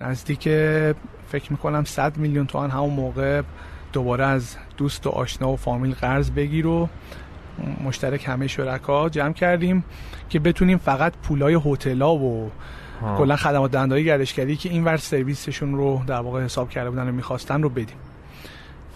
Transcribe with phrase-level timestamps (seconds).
[0.00, 0.42] نزدیک
[1.28, 3.42] فکر می‌کنم 100 میلیون تومن همون موقع
[3.92, 6.88] دوباره از دوست و آشنا و فامیل قرض بگیر و
[7.84, 9.84] مشترک همه شرکا جمع کردیم
[10.28, 12.50] که بتونیم فقط پولای هتل‌ها و
[13.18, 17.12] کلا خدمات دهندهای گردشگری که این ور سرویسشون رو در واقع حساب کرده بودن و
[17.12, 17.96] می‌خواستن رو بدیم.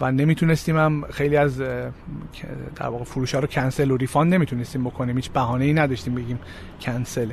[0.00, 1.58] و نمی‌تونستیم هم خیلی از
[2.76, 5.16] در واقع فروش ها رو کنسل و refund نمی‌تونستیم بکنیم.
[5.16, 6.38] هیچ بهانه ای نداشتیم بگیم
[6.80, 7.30] کنسل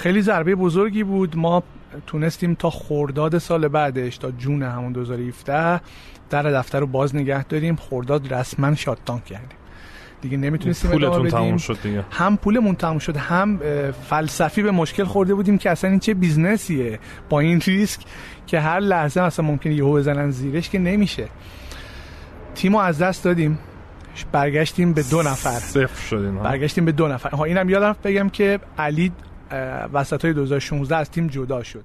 [0.00, 1.36] خیلی ضربه بزرگی بود.
[1.36, 1.62] ما
[2.06, 5.80] تونستیم تا خورداد سال بعدش تا جون همون 2017
[6.30, 7.76] در دفتر رو باز نگه داریم.
[7.76, 9.58] خورداد رسما شاتان کردیم.
[10.20, 12.04] دیگه نمی‌تونستیم پولتون تموم شد دیگه.
[12.10, 13.60] هم پولمون تموم شد هم
[14.08, 18.00] فلسفی به مشکل خورده بودیم که اصلا این چه بیزنسیه؟ با این ریسک
[18.46, 21.28] که هر لحظه اصلا ممکنه یهو بزنن زیرش که نمیشه.
[22.54, 23.58] تیمو از دست دادیم.
[24.32, 25.50] برگشتیم به دو نفر.
[25.50, 26.38] صفر شدیم.
[26.38, 27.30] برگشتیم به دو نفر.
[27.30, 29.12] ها اینم یادم بگم که علی
[29.92, 31.84] وسط های 2016 از تیم جدا شد.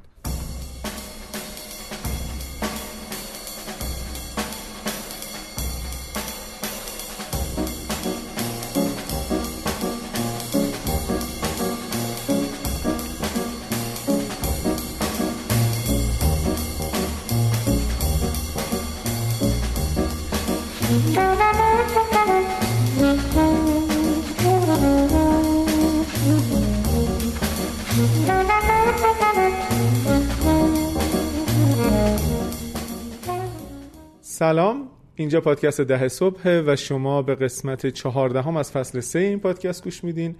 [35.25, 40.03] اینجا پادکست ده صبح و شما به قسمت چهاردهم از فصل سه این پادکست گوش
[40.03, 40.35] میدین.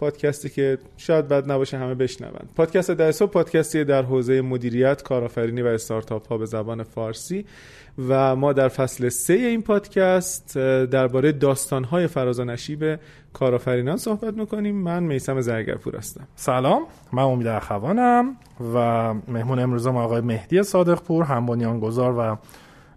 [0.00, 5.62] پادکستی که شاید بد نباشه همه بشنون پادکست ده صبح پادکستی در حوزه مدیریت کارآفرینی
[5.62, 7.44] و استارتاپ ها به زبان فارسی
[8.08, 10.58] و ما در فصل سه این پادکست
[10.90, 12.98] درباره داستان های فراز و نشیب
[13.32, 14.74] کارآفرینان صحبت می‌کنیم.
[14.74, 16.28] من میسم زرگرپور هستم.
[16.36, 16.82] سلام.
[17.12, 18.36] من امید اخوانم
[18.74, 22.36] و مهمون امروز ما آقای مهدی صادقپور هم بنیانگذار و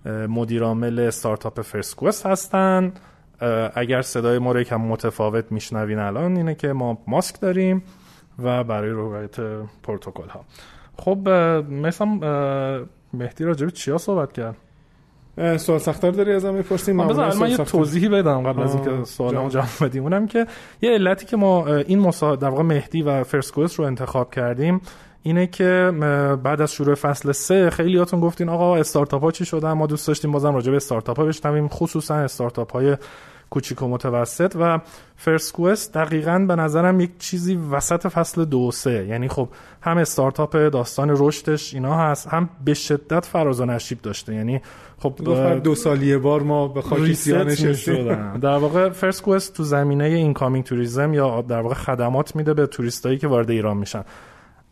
[0.06, 2.94] مدیرعامل استارتاپ فرسکوست هستن.
[3.76, 7.84] اگر صدای ما رو یکم متفاوت میشنوین الان اینه که ما ماسک داریم
[8.44, 9.40] و برای روایت
[9.84, 10.46] پروتکل ها
[10.98, 11.30] خب
[11.70, 12.08] مثلا
[13.14, 14.56] مهدی راجب چیا صحبت کرد؟
[15.58, 19.68] سوال سختار داری ازم می‌پرسیم من, من یه توضیحی بدم قبل از اینکه سوالمو جواب
[19.82, 20.04] بدیم.
[20.04, 20.48] اونم که
[20.82, 24.82] یه علتی که ما این مسا در واقع مهدی و فرسکوست رو انتخاب کردیم
[25.24, 25.92] اینه که
[26.44, 30.32] بعد از شروع فصل سه خیلیاتون گفتین آقا استارتاپ ها چی شدن؟ ما دوست داشتیم
[30.32, 32.98] بازم راجع به استارتاپ ها بشنویم خصوصا استارتاپ های
[33.50, 34.80] کوچیک و متوسط و
[35.16, 39.06] First Quest دقیقا به نظرم یک چیزی وسط فصل دو سه.
[39.08, 39.50] یعنی خب
[39.82, 44.36] هم استارتاپ داستان رشدش اینا هست هم به شدت فراز و نشیب داشته.
[44.36, 44.62] یعنی
[45.00, 45.14] خب
[45.64, 51.14] دو سال یه بار با خاک شدن در واقع First Quest تو زمینه incoming tourism
[51.14, 54.04] یا در واقع خدمات میده به توریستایی که وارد ایران میشن.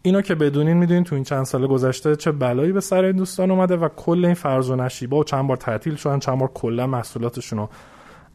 [0.10, 3.52] اینو که بدونین می‌دونین تو این چند سال گذشته چه بلایی به سر این دوستان
[3.52, 6.88] اومده و کل این فرض و نشیبا و چند بار تعطیل شدن چند بار کلا
[6.88, 7.70] محصولاتشون رو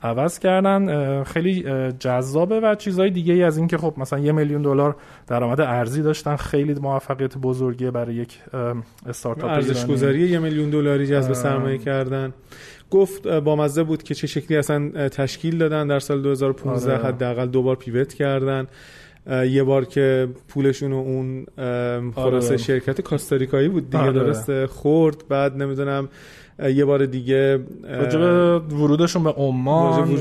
[0.03, 1.23] عوض کردن.
[1.25, 4.97] خیلی جذابه و چیزهای دیگه ای از این که خب مثلا یه میلیون دلار
[5.27, 8.39] درآمد ارزی داشتن خیلی موفقیت بزرگیه برای یک
[9.07, 12.33] استارتاپ ارزش گذاری یه میلیون دلاری جذب سرمایه کردن.
[12.91, 17.05] گفت با مزه بود که چه شکلی اصلا تشکیل دادن در سال 2015 آره.
[17.05, 18.67] حداقل دوبار پیوت کردن.
[19.27, 21.47] یه بار که پولشون و اون
[22.15, 22.57] خلاصه آره.
[22.57, 24.13] شرکت کاستاریکایی بود دیگه آره.
[24.13, 26.09] درسته خورد بعد نمی‌دونم
[26.59, 30.17] یه بار دیگه راجب ورودشون به عمان و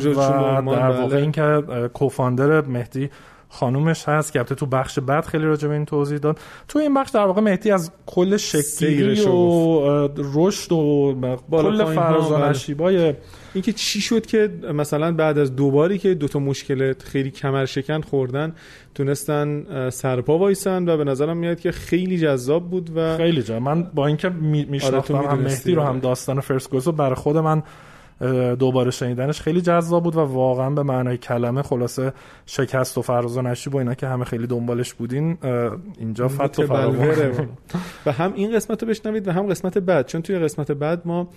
[0.75, 1.21] در واقع بله.
[1.21, 3.09] اینکه کوفاندر مهدی
[3.53, 6.39] خانومش هست که تو بخش بعد خیلی راجع به این توضیح داد.
[6.67, 11.15] تو این بخش در واقع مهدی از کل شکلی و رشد و
[11.51, 12.37] کل فراز و.
[12.37, 13.13] نشیبای
[13.53, 18.55] اینکه چی شد که مثلا بعد از دوباری که دوتا مشکل خیلی کمر شکن خوردن
[18.95, 23.83] تونستن سرپا وایسن و به نظرم میاد که خیلی جذاب بود و خیلی جذاب من
[23.83, 27.63] با اینکه میشناختم آره هم مهدی رو هم داستان First برای خود من
[28.59, 32.13] دوباره شنیدنش خیلی جذاب بود و واقعا به معنای کلمه خلاصه
[32.46, 35.38] شکست و فراز و نشیب و اینا که همه خیلی دنبالش بودین
[36.00, 36.74] اینجا فت و
[38.06, 41.27] و هم این قسمت رو بشنوید و هم قسمت بعد چون توی قسمت بعد ما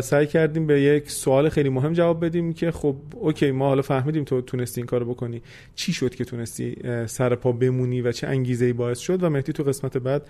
[0.00, 4.24] سعی کردیم به یک سوال خیلی مهم جواب بدیم که خب okay ما حالا فهمیدیم
[4.24, 5.42] تو تونستی این کارو بکنی.
[5.74, 6.76] چی شد که تونستی
[7.06, 10.22] سر پا بمونی و چه انگیزه ای باعث شد؟ و مهدی تو قسمت بعد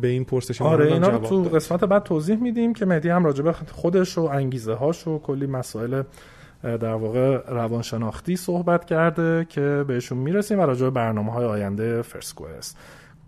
[0.00, 3.52] به این پرسش آره اینا رو تو قسمت بعد توضیح میدیم که مهدی هم راجبه
[3.52, 6.02] خودش و انگیزه هاش و کلی مسائل
[6.62, 12.78] در واقع روانشناختی صحبت کرده که بهشون می‌رسیم و راجع به برنامه های آینده فرسکوست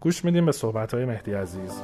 [0.01, 1.83] گوش میدیم به صحبت های مهدی عزیز.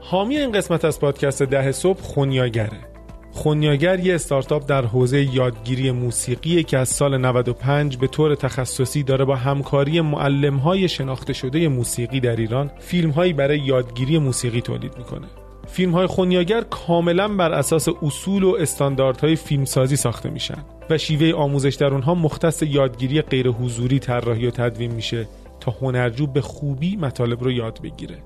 [0.00, 2.97] حامی این قسمت از پادکست ده صبح خونیاگره.
[3.38, 9.24] خونیاگر یه استارتاپ در حوزه یادگیری موسیقی که از سال 95 به طور تخصصی داره
[9.24, 15.26] با همکاری معلم‌های شناخته شده موسیقی در ایران فیلم‌هایی برای یادگیری موسیقی تولید می‌کنه.
[15.66, 21.74] فیلم های خونیاگر کاملا بر اساس اصول و استانداردهای فیلمسازی ساخته میشن و شیوه آموزش
[21.74, 25.28] در اونها مختص یادگیری غیر حضوری طراحی و تدوین میشه
[25.60, 28.18] تا هنرجو به خوبی مطالب رو یاد بگیره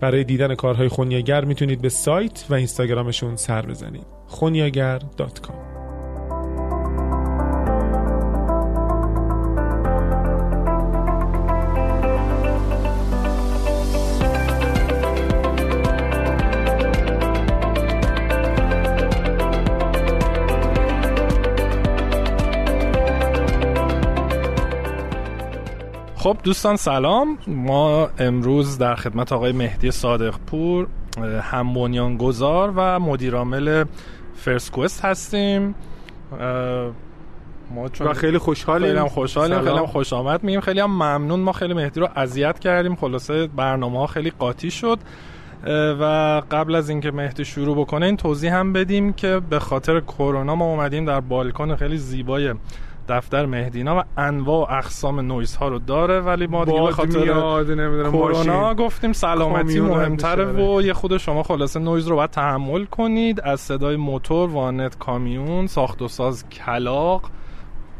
[0.00, 4.06] برای دیدن کارهای خونیاگر می‌تونید به سایت و اینستاگرامشون سر بزنید.
[4.26, 5.67] خونیاگر.com
[26.18, 27.38] خب دوستان سلام.
[27.46, 30.86] ما امروز در خدمت آقای مهدی صادق پور
[31.42, 33.84] هم گذار و مدیرعامل
[34.34, 35.74] فرست کوست هستیم.
[37.74, 38.88] ما چون و خیلی خوشحالیم.
[38.88, 40.44] خیلی هم خوشحالیم خیلی هم خوش آمد.
[40.44, 41.40] میگیم خیلی هم ممنون.
[41.40, 42.96] ما خیلی مهدی رو اذیت کردیم.
[42.96, 44.98] خلاصه برنامه ها خیلی قاطی شد.
[46.00, 50.54] و قبل از اینکه مهدی شروع بکنه این توضیح هم بدیم که به خاطر کرونا
[50.54, 52.54] ما اومدیم در بالکن خیلی زیبای
[53.08, 57.24] دفتر مهدینا و انواع و اقسام نویز ها رو داره ولی ما دیگه به خاطر
[57.24, 63.40] کرونا گفتیم سلامتی مهمتره و یه خورده شما خلاصه نویز رو باید تحمل کنید.
[63.40, 67.30] از صدای موتور وانت کامیون ساخت و ساز کلاغ.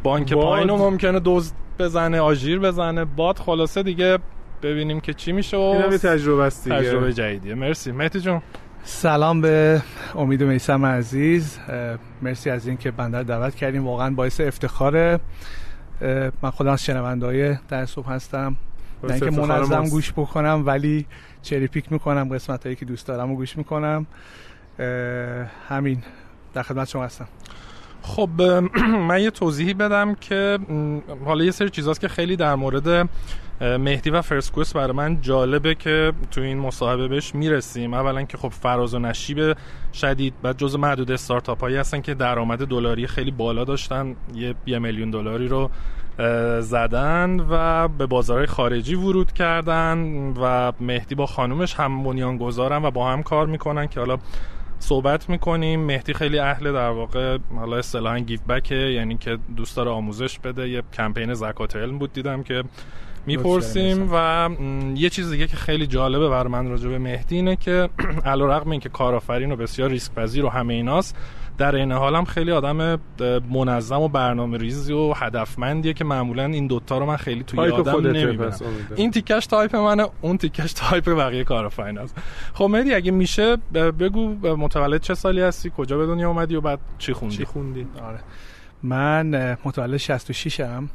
[0.02, 3.04] بانک پایین ممکنه دوز بزنه آژیر بزنه.
[3.04, 4.18] باد خلاصه دیگه
[4.62, 6.76] ببینیم که چی میشه و تجربه است دیگه.
[6.76, 7.54] تجربه جدیدیه.
[7.54, 7.92] مرسی.
[7.92, 8.42] مهدی جون.
[8.84, 9.82] سلام به
[10.14, 11.58] امید میسم عزیز.
[12.22, 13.86] مرسی از اینکه بنده دعوت کردیم.
[13.86, 15.20] واقعا باعث افتخاره
[16.42, 18.56] من خودم از های در صبح هستم.
[19.02, 21.06] نه اینکه منظم گوش بکنم ولی
[21.42, 24.06] چری پیک می‌کنم قسمت هایی که دوست دارم و گوش می‌کنم.
[25.68, 26.02] همین.
[26.54, 27.28] در خدمت شما هستم.
[28.02, 28.28] خب
[29.08, 30.58] من یه توضیحی بدم که
[31.24, 33.08] حالا یه سری چیزاست که خیلی در مورد
[33.60, 37.94] مهدی و فرسکوس برای من جالبه که تو این مصاحبه بهش می‌رسیم.
[37.94, 39.56] اولا که خب فراز و نشیب
[39.94, 44.16] شدید و جز معدود استارتاپ هایی هستن که درآمد دلاری خیلی بالا داشتن.
[44.34, 45.70] یه, یه میلیون دلاری رو
[46.60, 49.98] زدن و به بازار خارجی ورود کردن
[50.42, 54.18] و مهدی با خانومش هم بنیان گذارن و با هم کار می‌کنن که حالا
[54.78, 55.80] صحبت می‌کنیم.
[55.80, 60.68] مهدی خیلی اهل در واقع حالا اصطلاحا گیف بکه یعنی که دوست داره آموزش بده.
[60.68, 62.64] یه کمپین زکات علم بود دیدم که
[63.28, 64.48] می‌پرسیم و
[64.94, 67.88] یه چیز دیگه که خیلی جالبه بر من راجع به مهدی اینه که
[68.24, 71.16] علیرغم اینکه کارآفرین و بسیار ریسک پذیر و همه ایناست
[71.58, 73.00] در عین حال هم خیلی آدم
[73.50, 78.06] منظم و برنامه ریزی و هدفمندیه که معمولا این دوتا رو من خیلی توی آدم
[78.06, 78.52] نمی‌بینم.
[78.96, 82.16] این تیکش تایپ منه اون تیکش تایپ بقیه کارآفرین است
[82.54, 86.78] خب مهدی اگه میشه بگو متولد چه سالی هستی؟ کجا به دنیا اومدی و بعد
[86.98, 88.18] چی خوندی؟ چی خوندی؟ آره.
[88.82, 90.90] من متولد 66 ام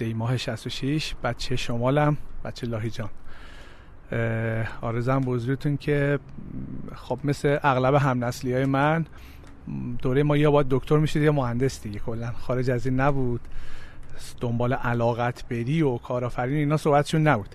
[0.00, 3.10] دی ماه 66 بچه شمالم بچه لاهیجان
[4.80, 6.18] عرضم بزرگتون که
[6.94, 9.06] خب مثل اغلب هم نسلی های من
[10.02, 11.98] دوره ما یا باید دکتر میشید یا مهندس دیگه.
[11.98, 13.40] کلا خارج از این نبود.
[14.40, 17.54] دنبال علاقت بری و کارآفرین اینا صحبتشون نبود.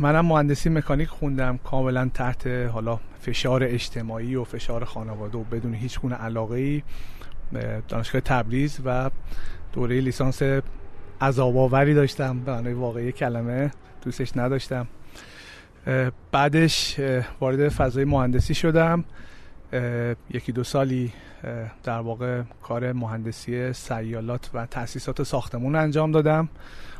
[0.00, 1.58] منم مهندسی مکانیک خوندم.
[1.58, 6.82] کاملا تحت حالا فشار اجتماعی و فشار خانواده و بدون هیچ گونه علاقه ای
[7.88, 9.10] دانشگاه تبریز و
[9.72, 10.42] دوره لیسانس
[11.20, 12.40] عذاب داشتم.
[12.40, 13.70] به معنای واقعی کلمه
[14.04, 14.86] دوستش نداشتم.
[16.32, 17.00] بعدش
[17.40, 19.04] وارد فضای مهندسی شدم.
[20.30, 21.12] یکی دو سالی
[21.84, 26.48] در واقع کار مهندسی سیالات و تاسیسات ساختمون انجام دادم.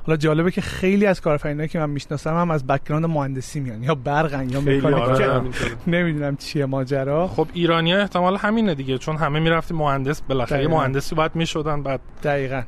[0.07, 3.95] حالا جالبه که خیلی از کارآفرینایی که من می‌شناسم هم از background مهندسی میان یا
[3.95, 4.85] برقن یا مکانیک.
[4.95, 5.51] آره،
[5.87, 7.29] نمی‌دونم چیه ماجرا.
[7.29, 10.23] خب ایرانی ها احتمال همینه دیگه چون همه می‌رفتیم مهندس.
[10.23, 12.63] بالاخره مهندسی باید می‌شدن بعد دقیقاً.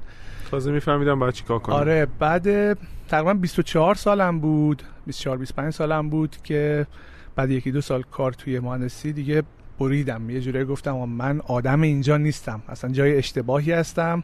[0.52, 1.76] تازه میفهمیدم باید چیکار کنم.
[1.76, 2.78] آره بعد
[3.08, 6.86] تقریبا 24 سالم بود 24 25 سالم بود که
[7.36, 9.42] بعد یکی دو سال کار توی مهندسی دیگه
[9.78, 10.30] بریدم.
[10.30, 12.62] یه جوری گفتم من آدم اینجا نیستم.
[12.68, 14.22] اصلا جای اشتباهی هستم.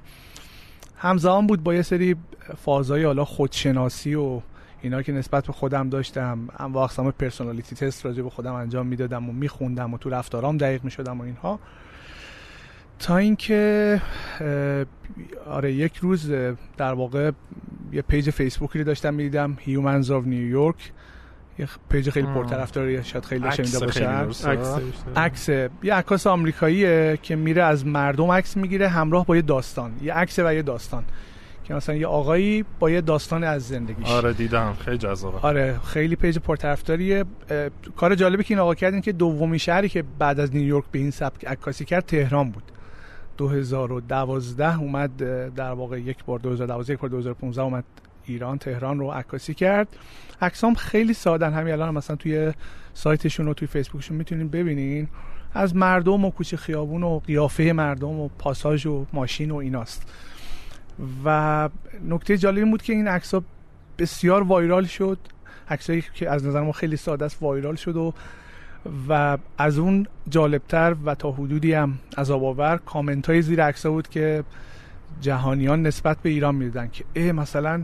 [0.96, 2.16] همزمان بود با یه سری
[2.56, 4.40] فازهای حالا خودشناسی و
[4.82, 6.48] اینا که نسبت به خودم داشتم.
[6.58, 10.84] هم اقسام پرسونالیتی تست راجع به خودم انجام می‌دادم و میخوندم و تو رفتارام دقیق
[10.84, 11.58] می‌شدم و اینها.
[12.98, 14.00] تا اینکه
[15.46, 16.30] آره یک روز
[16.76, 17.30] در واقع
[17.92, 20.92] یه پیج فیسبوکی داشتم می‌دیدم Humans of New York
[21.58, 24.28] یه پیج خیلی پرطرفداری شاید خیلی شنیده باشن.
[25.16, 25.48] عکس
[25.82, 29.92] یه عکاس آمریکاییه که میره از مردم عکس می‌گیره همراه با یه داستان.
[30.02, 31.04] یه عکس و یه داستان.
[31.64, 34.06] که مثلا یه آقایی با یه داستان از زندگیش.
[34.08, 34.76] آره دیدم.
[34.84, 35.38] خیلی جذابه.
[35.38, 37.24] آره خیلی پیج پرطرفداریه.
[37.96, 40.98] کار جالبی که این آقا کرد این که دومی شهری که بعد از نیویورک به
[40.98, 42.62] این سبک عکاسی کرد تهران بود.
[43.38, 45.16] 2012 اومد
[45.54, 47.84] در واقع یک بار 2012 یک بار 2015 اومد
[48.24, 49.88] ایران تهران رو عکاسی کرد.
[50.42, 52.52] عکسام خیلی سادن همین الان مثلا توی
[52.94, 55.08] سایتشون و توی فیسبوکشون می‌تونین ببینین.
[55.54, 60.12] از مردم و کوچه خیابون و قیافه مردم و پاساژ و ماشین و ایناست.
[61.24, 61.68] و
[62.08, 63.34] نکته جالبی بود که این عکس
[63.98, 65.18] بسیار وایرال شد.
[65.70, 68.14] عکسایی که از نظر ما خیلی ساده است وایرال شد و
[69.08, 74.08] و از اون جالبتر و تا حدودی هم عذاب آور کامنت های زیر عکس بود
[74.08, 74.44] که
[75.20, 77.82] جهانیان نسبت به ایران می‌دادن که اه مثلا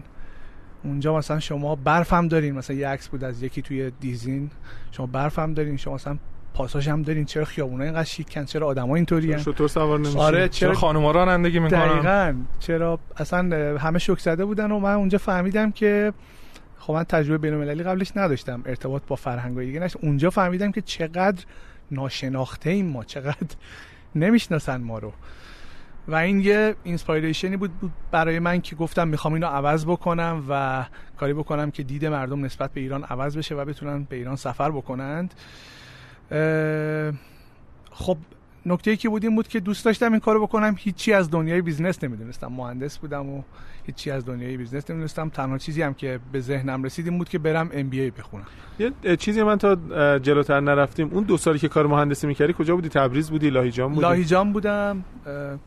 [0.84, 2.54] اونجا مثلا شما برف هم دارین.
[2.54, 4.50] مثلا یه عکس بود از یکی توی دیزین.
[4.90, 5.76] شما برف هم دارین.
[5.76, 6.18] شما مثلا
[6.54, 7.24] پاساژ هم دارین.
[7.24, 11.58] چرا خیابونا اینقدر شیکن؟ چرا آدما اینطوریان شطور سوار نمیشن آره چرا, چرا خانوما رانندگی
[11.58, 12.34] می‌کنن؟ دقیقاً.
[12.58, 16.12] چرا اصلا همه شوک زده بودن و من اونجا فهمیدم که
[16.86, 20.80] خب من تجربه بین المللی قبلش نداشتم ارتباط با فرهنگ دیگه نشد اونجا فهمیدم که
[20.80, 21.44] چقدر
[21.90, 23.56] ناشناخته ایم ما چقدر
[24.14, 25.12] نمی‌شناسن ما رو.
[26.08, 30.84] و این یه inspirationی بود, بود برای من که گفتم می‌خوام اینو عوض بکنم و
[31.16, 34.70] کاری بکنم که دید مردم نسبت به ایران عوض بشه و بتونن به ایران سفر
[34.70, 35.34] بکنند.
[37.90, 38.16] خب
[38.66, 40.74] نکته که بود این بود که دوست داشتم این کارو بکنم.
[40.78, 42.46] هیچی از دنیای business نمی‌دونستم.
[42.46, 43.42] مهندس بودم و
[43.86, 45.28] هیچی از دنیای business نمی‌دونستم.
[45.28, 48.46] تنها چیزی هم که به ذهنم رسید این بود که برم MBA بخونم.
[48.78, 49.74] یه چیزی من تا
[50.18, 51.10] جلوتر نرفتیم.
[51.12, 55.04] اون دو سالی که کار مهندسی می‌کردی کجا بودی؟ تبریز بودی؟ لاهیجان بودی؟ لاهیجان بودم.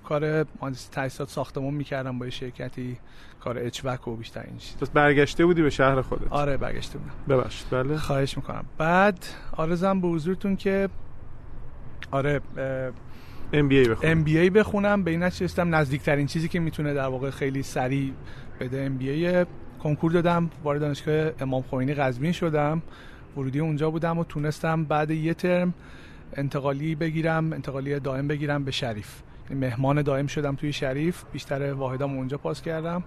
[0.04, 2.98] کار مهندسی تجهیزات ساختمون می‌کردم با شرکتی.
[3.40, 4.78] کار اچوک و بیشتر این چیز.
[4.78, 7.38] پس برگشته بودی به شهر خودت؟ آره برگشته بودم.
[7.38, 7.68] ببخشید.
[7.72, 7.98] بله.
[7.98, 8.66] خواهش می‌کنم.
[8.78, 10.90] بعد عرضم به حضورتون که
[12.12, 12.42] آره
[13.54, 14.26] ام بی ای بخونم.
[14.26, 15.04] ای بخونم.
[15.04, 18.14] به این نتیجه نزدیکترین چیزی که می‌تونه در واقع خیلی سریع
[18.60, 19.46] بده ام بی ای
[19.84, 20.50] کنکور دادم.
[20.64, 22.82] وارد دانشگاه امام خمینی قزوین شدم.
[23.38, 25.74] ورودی اونجا بودم و تونستم بعد یه ترم
[26.34, 29.22] انتقالی بگیرم انتقالی دائم بگیرم به شریف.
[29.50, 31.24] یعنی مهمان دائم شدم توی شریف.
[31.34, 33.04] بیشتر واحدام اونجا پاس کردم.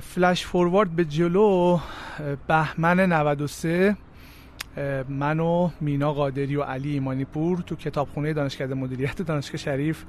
[0.00, 1.78] فلش فوروارد به جلو.
[2.48, 3.96] بهمن 93
[5.08, 10.04] من و مینا قادری و علی ایمانی پور تو کتابخونه دانشکده مدیریت دانشگاه شریف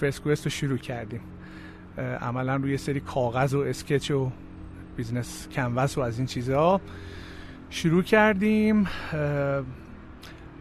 [0.00, 1.20] فرست کوئست رو شروع کردیم.
[2.20, 4.30] عملا روی سری کاغذ و sketch و
[4.96, 6.80] business canvas و از این چیزها
[7.70, 8.86] شروع کردیم.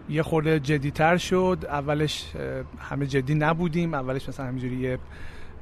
[0.09, 1.65] یه خورده جدیتر شد.
[1.69, 2.31] اولش
[2.79, 3.93] همه جدی نبودیم.
[3.93, 4.99] اولش مثلا همینجوری یه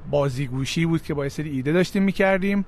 [0.10, 2.66] بازیگوشی بود که با یه سری ایده داشتیم می‌کردیم.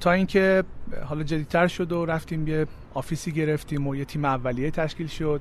[0.00, 0.64] تا اینکه
[1.04, 5.40] حالا جدیتر شد و رفتیم یه officeی گرفتیم و یه تیم اولیه تشکیل شد.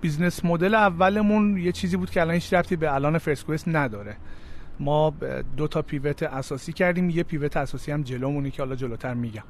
[0.00, 4.16] business model اولمون یه چیزی بود که الان هیچ ربطی به الان فرست کوئست نداره.
[4.80, 5.14] ما
[5.56, 9.42] دو تا pivot اساسی کردیم یه pivot اساسی هم جلومونه که حالا جلوتر میگم.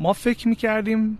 [0.00, 1.18] ما فکر می‌کردیم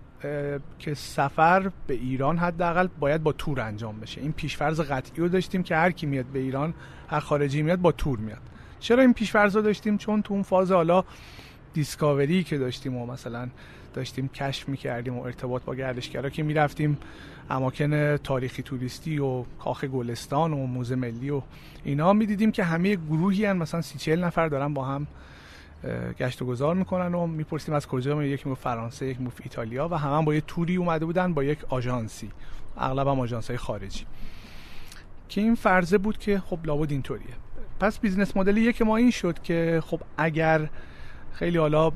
[0.78, 4.20] که سفر به ایران حداقل باید با تور انجام بشه.
[4.20, 6.74] این پیشفرض قطعی رو داشتیم که هر کی میاد به ایران
[7.08, 8.42] هر خارجی میاد با تور میاد.
[8.80, 11.04] چرا این پیشفرض رو داشتیم؟ چون تو اون فاز حالا
[11.76, 13.48] دیسکاوری که داشتیم و مثلا
[13.94, 16.98] داشتیم کشف می‌کردیم و ارتباط با گردشگرا که می‌رفتیم
[17.50, 21.42] اماکن تاریخی توریستی و کاخ گلستان و موزه ملی و
[21.84, 25.06] اینا می‌دیدیم که همه گروهی هن مثلا سی چهل نفر دارن با هم
[26.18, 29.94] گشت و گذار می‌کنن و می‌پرسیم از کجا یک می‌گفت فرانسه یک می‌گفت ایتالیا و
[29.94, 32.30] همه هم با یه توری اومده بودن با یک آژانسی.
[32.76, 34.04] اغلب هم آژانس های خارجی.
[35.28, 37.34] که این فرضه بود که خب لابد اینطوریه.
[37.80, 40.68] پس business model یک ما این شد که خب اگر
[41.32, 41.92] خیلی حالا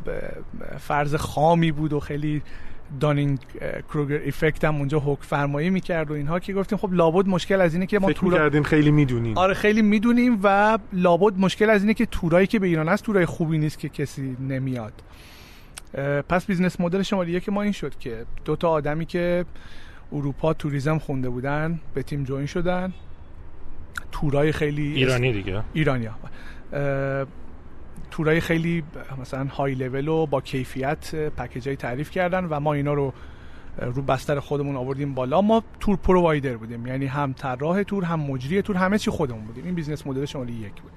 [0.78, 2.42] فرض خامی بود و خیلی
[3.00, 7.75] Dunning-Kruger effect هم اونجا حکم فرمایی می‌کرد و اینها که گفتیم خب لابد مشکل از
[7.75, 8.38] اینه که ما فکر تورا...
[8.38, 12.66] کردیم خیلی می‌دونیم آره خیلی می‌دونیم و لابد مشکل از اینه که تورایی که به
[12.66, 14.92] ایران هست تورای خوبی نیست که کسی نمیاد.
[16.28, 19.44] پس business model شماره یک ما این شد که دو تا آدمی که
[20.12, 22.92] اروپا tourism خونده بودن به تیم join شدن.
[24.12, 26.14] تورای خیلی ایرانی دیگه؟ ایرانیا
[28.10, 28.82] تورای خیلی
[29.20, 33.12] مثلا های لول و با کیفیت package های تعریف کردن و ما اینا رو
[33.80, 35.40] رو بستر خودمون آوردیم بالا.
[35.40, 39.64] ما tour provider بودیم یعنی هم طراح تور هم مجری تور همه چی خودمون بودیم.
[39.64, 40.92] این business model شماره یک بود.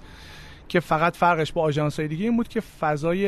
[0.67, 3.27] که فقط فرقش با آژانس های دیگه این بود که فضای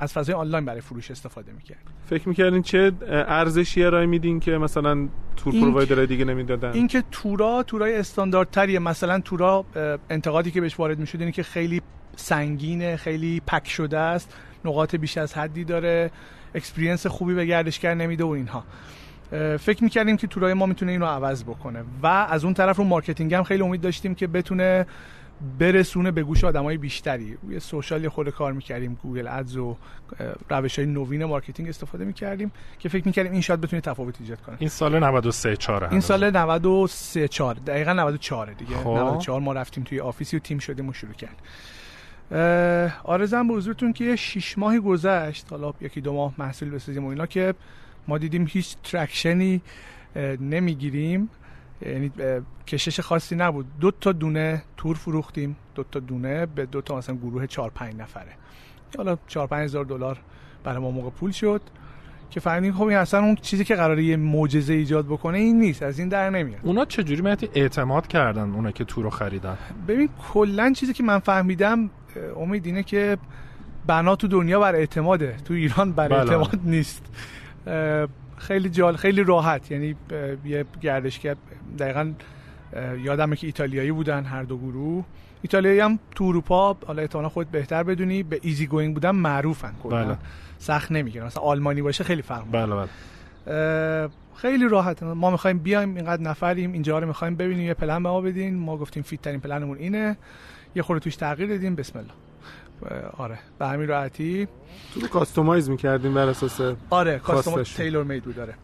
[0.00, 5.08] از فضای آنلاین برای فروش استفاده می‌کرد فکر می‌کردین چه ارزشی ارائه میدین که مثلا
[5.36, 8.78] tour provider دیگه نمی‌دادن؟ این که تورا تورای استانداردتریه.
[8.78, 9.64] مثلا تورا
[10.10, 11.82] انتقادی که بهش وارد می‌شد اینه که خیلی
[12.16, 14.34] سنگینه خیلی pack شده است.
[14.64, 16.10] نقاط بیش از حدی داره.
[16.54, 18.64] experience خوبی به گردشگر نمیده و اینها.
[19.58, 21.84] فکر می‌کردیم که تورای ما می‌تونه اینو عوض بکنه.
[22.02, 24.86] و از اون طرف رو marketing هم خیلی امید داشتیم که بتونه
[25.58, 27.38] برسونه به گوش آدمای بیشتری.
[27.42, 28.98] روی social خود کار می‌کردیم.
[29.02, 29.76] Google Ads و
[30.50, 34.56] روش های نوین marketing استفاده می‌کردیم که فکر می‌کردیم این شاید بتونه تفاوت ایجاد کنه.
[34.58, 38.76] این سال 93 4 این سال 93 4 دقیقا 94 دیگه.
[38.76, 38.88] خب.
[38.88, 41.42] 94 ما رفتیم توی officeی و تیم شدیم و شروع کرد
[43.04, 45.46] عرضم به حضورتون که 6 ماهی گذشت.
[45.50, 47.54] حالا یکی دو ماه محصول بسازیم و اینا که
[48.08, 49.62] ما دیدیم هیچ tractionی
[50.40, 51.30] نمی‌گیریم.
[51.82, 52.12] یعنی
[52.66, 53.66] کشش خاصی نبود.
[53.80, 55.56] دو تا دونه تور فروختیم.
[55.74, 58.32] دو تا دونه به دو تا مثلا گروه 4 5 نفره.
[58.96, 60.18] حالا 4 5 هزار دلار
[60.64, 61.60] برای ما موقع پول شد.
[62.30, 65.82] که فهمیدیم خب این اصلا اون چیزی که قراره یه معجزه ایجاد بکنه این نیست
[65.82, 66.60] از این در نمیاد.
[66.62, 69.56] اونا چجوری مهدی اعتماد کردن اونا که تور رو خریدن؟
[69.88, 71.90] ببین کلا چیزی که من فهمیدم
[72.36, 73.18] امید اینه که
[73.86, 76.18] بنا تو دنیا بر اعتماده تو ایران بر بله.
[76.18, 77.02] اعتماد نیست.
[78.36, 79.70] خیلی جال خیلی راحت.
[79.70, 79.94] یعنی
[80.44, 81.36] یه گردشگر
[81.78, 82.12] دقیقا
[83.02, 85.04] یادمه که ایتالیایی بودن هر دو گروه.
[85.42, 90.04] ایتالیایی هم تو اروپا حالا احتمالاً خود بهتر بدونی به easy going بودن معروفن کلا.
[90.04, 90.16] بله.
[90.58, 92.74] سخت نمی‌گیرن مثلا آلمانی باشه خیلی فرق بله
[93.46, 94.08] بله.
[94.34, 95.02] خیلی راحت.
[95.02, 98.58] ما می‌خوایم بیایم اینقدر نفریم اینجا رو می‌خوایم ببینیم یه پلن به ما بدین.
[98.58, 100.16] ما گفتیم fit ترین planمون اینه.
[100.74, 102.12] یه خورده توش تغییر دادیم بسم الله.
[103.18, 103.38] آره.
[103.58, 104.48] به همین راحتی.
[104.94, 106.60] تو رو کاستومایز می‌کردیم بر اساس
[106.90, 108.54] آره کاستومایز تیلور مید بود داره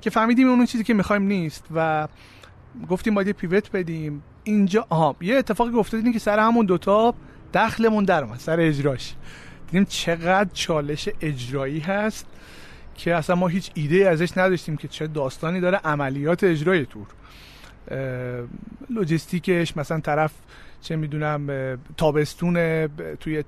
[0.00, 2.08] که فهمیدیم اون چیزی که می‌خوایم نیست و
[2.88, 4.22] گفتیم باید یه پیوت بدیم.
[4.44, 7.14] اینجا آها یه اتفاقی دیدیم که سر همون دوتا
[7.54, 9.14] دخلمون در اومد سر اجراش.
[9.66, 12.26] دیدیم چقدر چالش اجرایی هست
[12.94, 17.06] که اصلا ما هیچ ایده ازش نداشتیم که چه داستانی داره عملیات اجرای تور.
[18.90, 20.32] لوجستیکش مثلا طرف
[20.80, 23.44] چه می‌دونم تابستون توی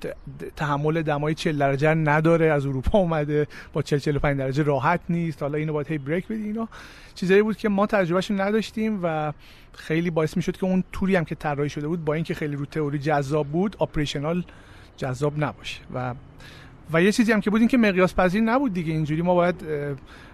[0.57, 5.43] تحمل دمای 40 درجه نداره از اروپا اومده با 40 45 درجه راحت نیست.
[5.43, 6.69] حالا اینو باید هی بریک بدی اینا.
[7.15, 9.33] چیزایی بود که ما تجربهش نداشتیم و
[9.73, 12.67] خیلی باعث می‌شد که اون توری هم که طراحی شده بود با اینکه خیلی رو
[12.67, 14.45] تئوری جذاب بود آپریشنال
[14.99, 15.81] جذاب نباشه.
[15.95, 16.15] و
[16.93, 18.93] و یه چیزی هم که بود این که مقیاس پذیر نبود دیگه.
[18.93, 19.65] اینجوری ما باید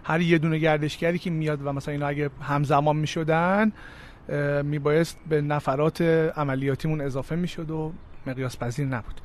[0.04, 3.72] هر یه دونه گردشگری که میاد و مثلا اینا اگه همزمان می‌شدن
[4.62, 6.00] میبایست به نفرات
[6.36, 7.92] عملیاتیمون اضافه می‌شد و
[8.26, 9.20] مقیاس پذیر نبود.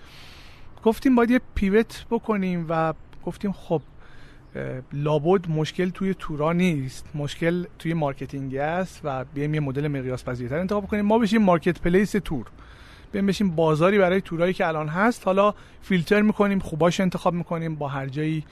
[0.83, 2.93] گفتیم باید یه pivot بکنیم و
[3.25, 3.81] گفتیم خب
[4.93, 7.09] لابد مشکل توی تورا نیست.
[7.15, 12.11] مشکل توی marketing است و بیایم یه مدل مقیاس پذیرتر انتخاب کنیم ما بشیم marketplace
[12.11, 12.45] تور.
[13.11, 15.25] بیایم بشیم بازاری برای تورایی که الان هست.
[15.25, 18.45] حالا فیلتر می‌کنیم خوباش انتخاب می‌کنیم با هر جایی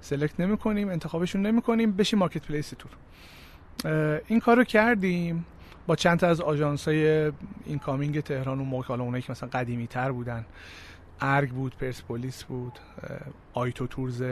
[0.00, 2.90] select نمی‌کنیم انتخابشون نمی‌کنیم بشیم marketplace تور
[4.26, 5.44] این کارو کردیم.
[5.86, 7.32] با چند تا از آژانس های
[7.66, 10.46] incoming تهران و موقع اونایی که مثلا قدیمی تر بودن.
[11.20, 12.78] ارگ بود پرسپولیس بود
[13.52, 14.24] آیتو Tours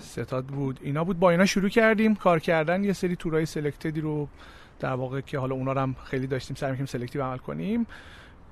[0.00, 0.78] ستاد بود.
[0.82, 1.18] اینا بود.
[1.18, 2.14] با اینا شروع کردیم.
[2.14, 4.28] کار کردن یه سری تورای selectedی رو
[4.78, 7.86] در واقع که حالا اونا رو هم خیلی داشتیم سعی می‌کردیم selective عمل کنیم.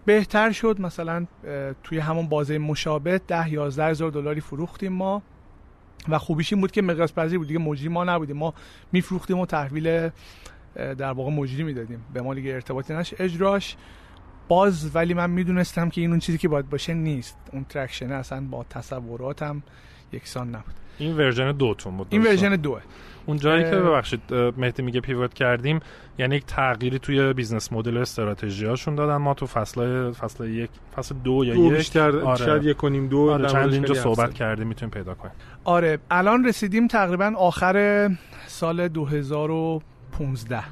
[0.05, 1.27] بهتر شد مثلا
[1.83, 5.23] توی همون بازه مشابه 10 11 هزار دلاری فروختیم ما.
[6.09, 8.37] و خوبیش این بود که مقیاس پذیر بود دیگه مجری ما نبودیم.
[8.37, 8.55] ما
[8.93, 10.11] میفروختیم و تحویل
[10.75, 12.05] در واقع مجری می‌دادیم.
[12.15, 13.77] به ما دیگه ارتباطی نش اجراش
[14.49, 17.39] باز ولی من می‌دونستم که این اون چیزی که باید باشه نیست.
[17.53, 19.63] اون traction اصلا با تصوراتم
[20.13, 20.75] یکسان نبود.
[20.99, 22.83] این version دوتون بود این version دوه.
[23.27, 25.81] اون جایی که ببخشید مهدی میگه pivot کردیم
[26.19, 29.17] یعنی یک تغییری توی business model استراتژی هاشون دادن.
[29.17, 32.45] ما تو فصل فصل یک فصل دو یا دو یک بیشتر آره.
[32.45, 35.35] شاید یک کنیم دو آره چند اینجا صحبت کردیم می‌تونیم پیدا کنیم.
[35.65, 38.11] آره الان رسیدیم تقریبا آخر
[38.47, 40.63] سال 2015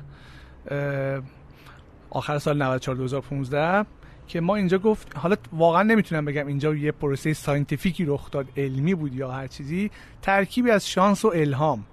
[2.11, 3.87] آخر سال 94 2015
[4.27, 8.47] که ما اینجا گفت حالا واقعا نمی‌تونم بگم اینجا یه پروسه scientific ی رخ داد
[8.57, 9.91] علمی بود یا هر چیزی.
[10.23, 11.85] ترکیبی از شانس و الهام.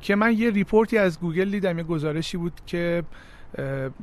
[0.00, 3.02] که من یه report ی از گوگل دیدم یه گزارشی بود که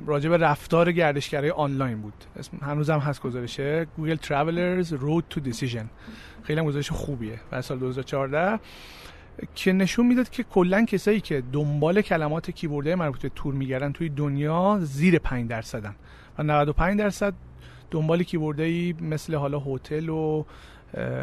[0.06, 2.14] راجع به رفتار گردشگرای آنلاین بود.
[2.36, 3.88] اسم هنوزم هست گزارشه.
[3.98, 5.86] گوگل Travelers Road to Decision.
[6.44, 7.40] خیلی هم گزارش خوبیه.
[7.52, 8.60] و سال 2014
[9.56, 13.92] که نشون می‌داد که کلا کسایی که دنبال کلمات keyword ه مربوط به تور میگردن
[13.92, 15.96] توی دنیا زیر 5 درصدن.
[16.38, 17.34] و 95 درصد
[17.92, 20.46] دنبال keyword هایی مثل حالا هتل و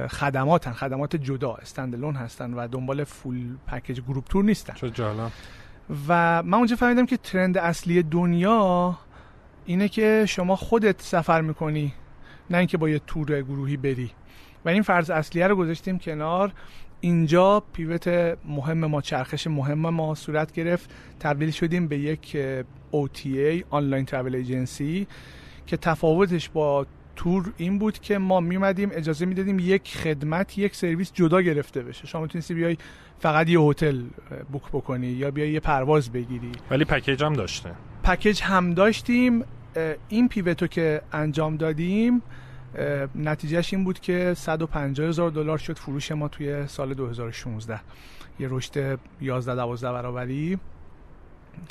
[0.09, 4.75] خدماتن خدمات جدا standalone هستن و دنبال full package group tour نیستن.
[4.75, 5.31] چه جالب.
[6.09, 8.99] و من اونجا فهمیدم که trend اصلی دنیا
[9.65, 11.93] اینه که شما خودت سفر می‌کنی
[12.51, 14.11] نه اینکه با یه تور گروهی بری.
[14.65, 16.53] و این فرض اصلیه رو گذاشتیم کنار.
[17.01, 18.09] اینجا پیوت
[18.45, 20.91] مهم ما چرخش مهم ما صورت گرفت.
[21.21, 22.37] تبدیل شدیم به یک
[22.93, 25.07] OTA آنلاین ترافل ایجنسی
[25.67, 26.87] که تفاوتش با
[27.23, 32.07] تور این بود که ما میمدیم اجازه می‌دادیم یک خدمت یک سرویس جدا گرفته بشه.
[32.07, 32.77] شما می‌تونستی بیای
[33.19, 34.03] فقط یه هتل
[34.53, 36.53] بوک بکنی یا بیای یه پرواز بگیری.
[36.71, 37.71] ولی پکیج هم داشته.
[38.05, 39.45] پکیج هم داشتیم.
[40.09, 42.23] این پیوتو که انجام دادیم
[43.15, 47.81] نتیجهش این بود که 150 هزار دلار شد فروش ما توی سال 2016
[48.41, 50.59] یه رشد 11 12 برابری.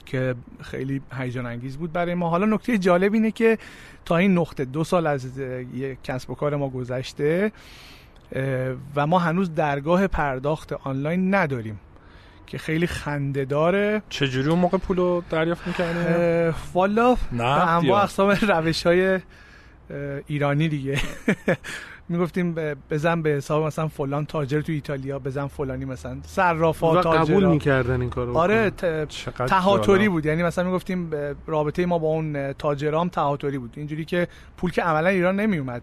[0.05, 2.29] که خیلی هیجان انگیز بود برای ما.
[2.29, 3.57] حالا نکته جالب اینه که
[4.05, 5.37] تا این نقطه دو سال از
[5.73, 7.51] یه کسب و کار ما گذشته
[8.95, 11.79] و ما هنوز درگاه پرداخت آنلاین نداریم
[12.47, 14.01] که خیلی خنده داره.
[14.09, 19.19] چجوری اون موقع پولو دریافت می‌کنه؟ والا به انواع اقسام روش های
[20.27, 20.99] ایرانی دیگه.
[22.11, 22.55] می‌گفتیم
[22.89, 26.17] بزن به حساب مثلا فلان تاجر تو ایتالیا بزن فلانی مثلا.
[26.25, 28.71] صرافا تاجر قبول می‌کردن این کارو آره
[29.47, 30.25] تهاتوری بود.
[30.25, 31.11] یعنی مثلا می‌گفتیم
[31.47, 33.73] رابطه ما با اون تاجرام تهاتوری بود.
[33.77, 35.81] اینجوری که پول که عملا ایران نمیومد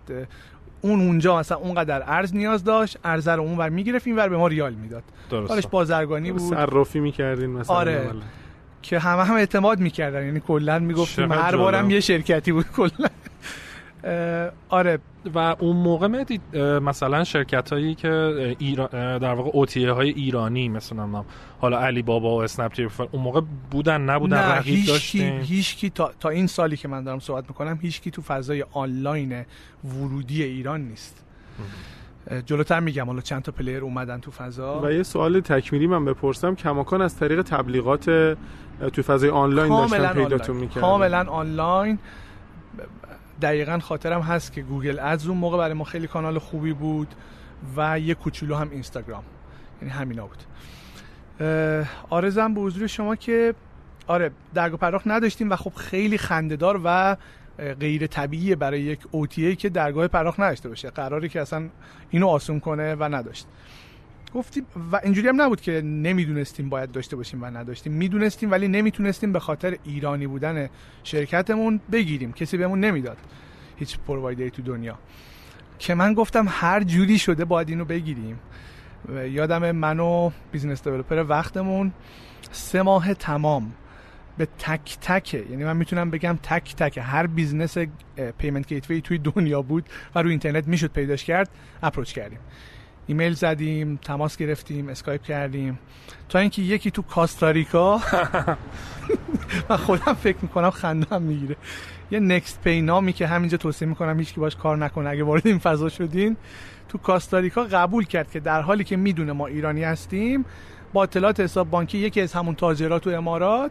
[0.81, 4.75] اون اونجا مثلا اونقدر ارز نیاز داشت ارز رو اونور می‌گرفت اینور به ما ریال
[4.75, 5.03] می‌داد.
[5.31, 6.41] کارش بازرگانی بود.
[6.41, 7.77] صرافی می‌کردین مثلا.
[7.77, 8.11] آره.
[8.83, 10.25] که همه هم اعتماد می‌کردن.
[10.25, 13.09] یعنی کلا می‌گفتیم هر بارم یه شرکتی بود کلا.
[14.69, 14.99] آره.
[15.35, 18.11] و اون موقع مدید مثلا شرکت هایی که
[18.59, 21.25] ایران در واقع اوتیه های ایرانی مثلا
[21.61, 26.13] حالا علی بابا و اسنپ اون موقع بودن نبودن نه رقیب داشتیم هیچ کی تا,
[26.21, 29.45] تا این سالی که من دارم صحبت می‌کنم هیچ کی تو فضای آنلاین
[29.85, 31.25] ورودی ایران نیست.
[32.47, 34.81] جلوتر میگم حالا چند تا player اومدن تو فضا.
[34.85, 38.05] و یه سوال تکمیلی من بپرسم کماکان از طریق تبلیغات
[38.93, 41.99] تو فضای آنلاین داشتن پیداتون می‌کردن؟ کاملا آنلاین.
[43.43, 47.15] دقیقا خاطرم هست که Google Ads اون موقع برای ما خیلی کانال خوبی بود
[47.77, 49.25] و یه کوچولو هم اینستاگرام.
[49.83, 50.43] یعنی همینا بود.
[52.11, 53.55] عرضم به حضور شما که
[54.07, 57.17] آره درگاه پرداخت نداشتیم و خب خیلی خندهدار و
[57.59, 60.91] غیر طبیعیه برای یک OTA که درگاه پرداخت نداشته باشه.
[60.91, 61.69] قراری که اصلا
[62.11, 63.47] اینو آسون کنه و نداشت.
[64.35, 67.93] گفتیم و اینجوری هم نبود که نمی‌دونستیم باید داشته باشیم و نداشتیم.
[67.93, 70.69] می‌دونستیم ولی نمی‌تونستیم به خاطر ایرانی بودن
[71.05, 72.33] شرکتمون بگیریم.
[72.33, 73.19] کسی بهمون نمی‌داد
[73.77, 74.99] هیچ provider ی تو دنیا.
[75.79, 78.41] که من گفتم هر جوری شده باید اینو بگیریم.
[79.31, 81.93] یادم من و business developer وقتمون
[82.51, 83.73] سه ماه تمام
[84.39, 87.79] به تک تکه یعنی من می‌تونم بگم تک تک هر business
[88.39, 91.51] payment gateway توی دنیا بود و روی اینترنت می‌شد پیداش کرد
[91.83, 92.39] approach کردیم.
[93.09, 95.79] ایمیل زدیم تماس گرفتیم اسکایپ کردیم.
[96.29, 98.01] تا اینکه یکی تو کاستاریکا
[99.71, 101.57] من خودم فکر می‌کنم خندم می‌گیره.
[102.11, 105.11] یه NextPay نامی که همینجا توصیه می‌کنم هیچکی باش کار نکنه.
[105.11, 106.37] اگه وارد این فضا شدین
[106.89, 110.45] تو کاستاریکا قبول کرد که در حالی که می‌دونه ما ایرانی هستیم
[110.93, 113.71] با اطلاعات حساب بانکی یکی از همون تاجرات تو امارات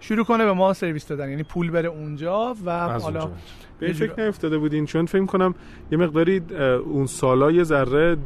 [0.00, 1.30] شروع کنه به ما سرویس دادن.
[1.30, 3.30] یعنی پول بره اونجا و حالا
[3.78, 5.54] به فکر نیفتاده بودین چون فکر کنم
[5.92, 6.42] یه مقداری
[6.84, 8.16] اون سالا یه ذره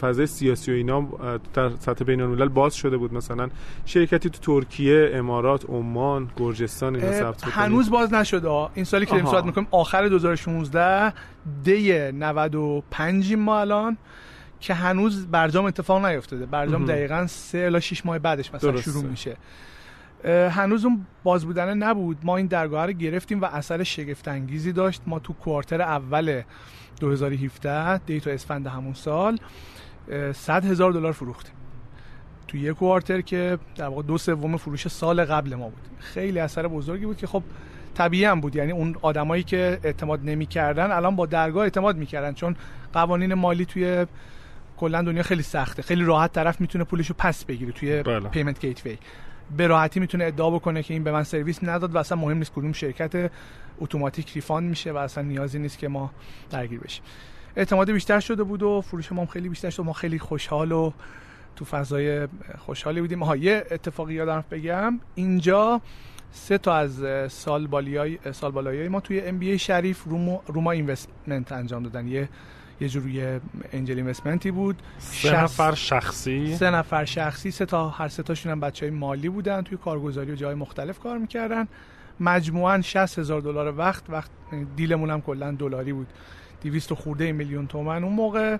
[0.00, 1.08] فضای سیاسی و اینا
[1.54, 3.48] در سطح بین الملل باز شده بود مثلا.
[3.84, 8.50] شرکتی تو ترکیه امارات عمان گرجستان اینا ثبت هنوز باز نشده.
[8.74, 11.12] این سالی که داریم صحبت می‌کنیم آخر 2016
[11.64, 13.96] دی 95 ما الان
[14.60, 16.46] که هنوز برجام اتفاق نیفتاده.
[16.46, 19.36] برجام دقیقا 3 الی 6 ماه بعدش مثلا شروع میشه.
[20.26, 22.18] هنوز اون باز بودنه نبود.
[22.22, 25.02] ما این درگاه رو گرفتیم و اثر شگفت انگیزی داشت.
[25.06, 26.42] ما تو کوارتر اول
[27.00, 29.38] 2017 دیتا اسفند همون سال
[30.34, 31.54] 100 هزار دلار فروختیم.
[32.48, 35.88] تو یک کوارتر که در واقع دو سوم فروش سال قبل ما بود.
[35.98, 37.42] خیلی اثر بزرگی بود که خب
[37.94, 38.56] طبیعی هم بود.
[38.56, 42.34] یعنی اون آدمایی که اعتماد نمی‌کردن الان با درگاه اعتماد می‌کردن.
[42.34, 42.56] چون
[42.92, 44.06] قوانین مالی توی
[44.76, 45.82] کلا دنیا خیلی سخته.
[45.82, 48.28] خیلی راحت طرف می‌تونه پولشو پس بگیره توی بله.
[48.28, 48.98] payment gateway
[49.56, 52.52] به راحتی می‌تونه ادعا بکنه که این به من سرویس نداد و اصلا مهم نیست
[52.52, 53.30] کدوم شرکت
[53.80, 56.10] اتوماتیک refund میشه و اصلا نیازی نیست که ما
[56.50, 57.04] درگیر بشیم.
[57.56, 59.82] اعتماد بیشتر شده بود و فروش ما خیلی بیشتر شد.
[59.82, 60.92] ما خیلی خوشحال و
[61.56, 62.28] تو فضای
[62.58, 63.22] خوشحالی بودیم.
[63.22, 65.00] ها یه اتفاقی یادم بگم.
[65.14, 65.80] اینجا
[66.32, 70.70] سه تا از سال بالیای سال بالایی ما توی MBA شریف رو ما, رو ما
[70.70, 72.08] investment انجام دادن.
[72.08, 72.28] یه
[72.80, 73.40] یه جور یه
[73.72, 74.82] angel investment ی بود.
[74.98, 76.56] سه نفر شخصی.
[76.56, 80.34] سه نفر شخصی سه تا هر سه تاشون هم بچه‌های مالی بودن توی کارگزاری و
[80.34, 81.68] جای مختلف کار می‌کردن.
[82.20, 84.30] مجموعا 60 هزار دلار وقت وقت
[84.76, 86.06] deal مون هم کلا دلاری بود.
[86.62, 88.56] 200 خورده میلیون تومن اون موقع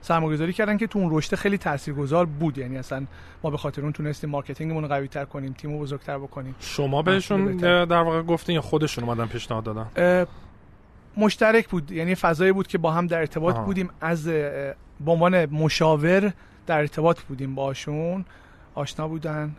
[0.00, 2.58] سرمایه‌گذاری کردن که تو اون رشد خیلی تاثیرگذار بود.
[2.58, 3.06] یعنی اصلا
[3.44, 6.54] ما به خاطر اون تونستیم marketing مون رو قوی تر کنیم تیمو بزرگتر بکنیم.
[6.60, 10.26] شما بهشون در واقع گفتین یا خودشون اومدن پیشنهاد دادن؟
[11.16, 11.92] مشترک بود.
[11.92, 13.90] یعنی فضایی بود که با هم در ارتباط بودیم.
[14.00, 14.74] از به
[15.06, 16.32] عنوان مشاور
[16.66, 18.24] در ارتباط بودیم باشون.
[18.74, 19.56] آشنا بودن.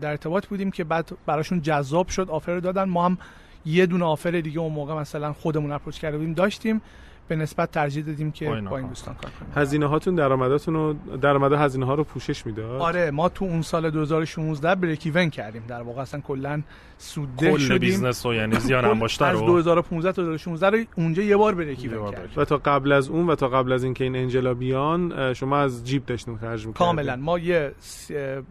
[0.00, 2.30] در ارتباط بودیم که بعد براشون جذاب شد.
[2.30, 2.84] آفر دادن.
[2.84, 3.18] ما هم
[3.66, 6.80] یه دونه آفر دیگه اون موقع مثلا خودمون اپروچ کرده بودیم داشتیم.
[7.28, 9.52] به نسبت ترجیح دادیم که با این دوستان کار کنیم.
[9.56, 13.90] هزینه هاتون درآمداتون رو درآمد هزینه ها رو پوشش می‌داد؟ آره ما تو اون سال
[13.90, 15.64] 2016 بریک ایون کردیم.
[15.68, 16.62] در واقع اصلا کلا
[16.98, 17.78] سودده کل شدیم.
[17.78, 19.46] business و یعنی زیان انباشته از رو.
[19.46, 22.30] 2015 تا 2016 رو اونجا یه بار break even کردیم.
[22.36, 25.58] و تا قبل از اون و تا قبل از اینکه این angel ا بیان شما
[25.58, 26.72] از جیب داشتین خرج می‌کردین.
[26.72, 27.16] کاملا.
[27.16, 27.72] ما یه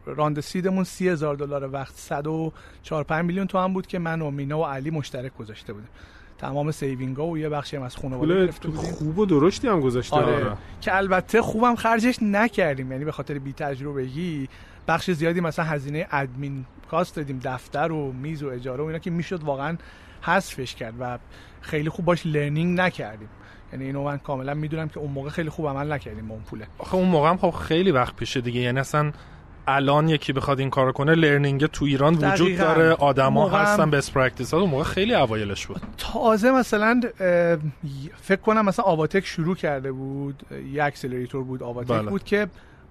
[0.05, 4.60] round seed مون 30000 دلار وقت 104 5 میلیون تومن بود که من و مینا
[4.60, 5.89] و علی مشترک گذاشته بودیم.
[6.41, 8.91] تمام saving ا و یه بخشی هم از خانواده گرفته بودیم.
[8.91, 10.36] خوب و درشتی هم گذاشته آره.
[10.36, 10.58] آره.
[10.82, 12.91] که البته خوبم خرجش نکردیم.
[12.91, 14.49] یعنی به خاطر بی تجربگی
[14.88, 19.10] بخش زیادی مثلا هزینه admin cost دادیم دفتر و میز و اجاره و اینا که
[19.10, 19.77] می‌شد واقعا
[20.21, 21.19] حذفش کرد و
[21.62, 23.30] خیلی خوب باش learning نکردیم.
[23.73, 26.67] یعنی اینو من کاملا می‌دونم که اون موقع خیلی خوب عمل نکردیم با اون پوله.
[26.77, 28.62] آخه اون موقع هم خب خیلی وقت پیشه دیگه.
[28.62, 29.12] یعنی اصلا
[29.67, 32.63] الان یکی بخواد این کارو کنه learning تو ایران وجود دقیقاً.
[32.63, 32.93] داره.
[32.93, 35.82] آدما موقع هستن best practice ها اون موقع خیلی اوایلش بود.
[35.97, 37.02] تازه مثلا
[38.21, 40.43] فکر کنم مثلا آواتک شروع کرده بود.
[40.74, 42.10] یه accelerator بود آواتک بله.
[42.10, 42.47] بود که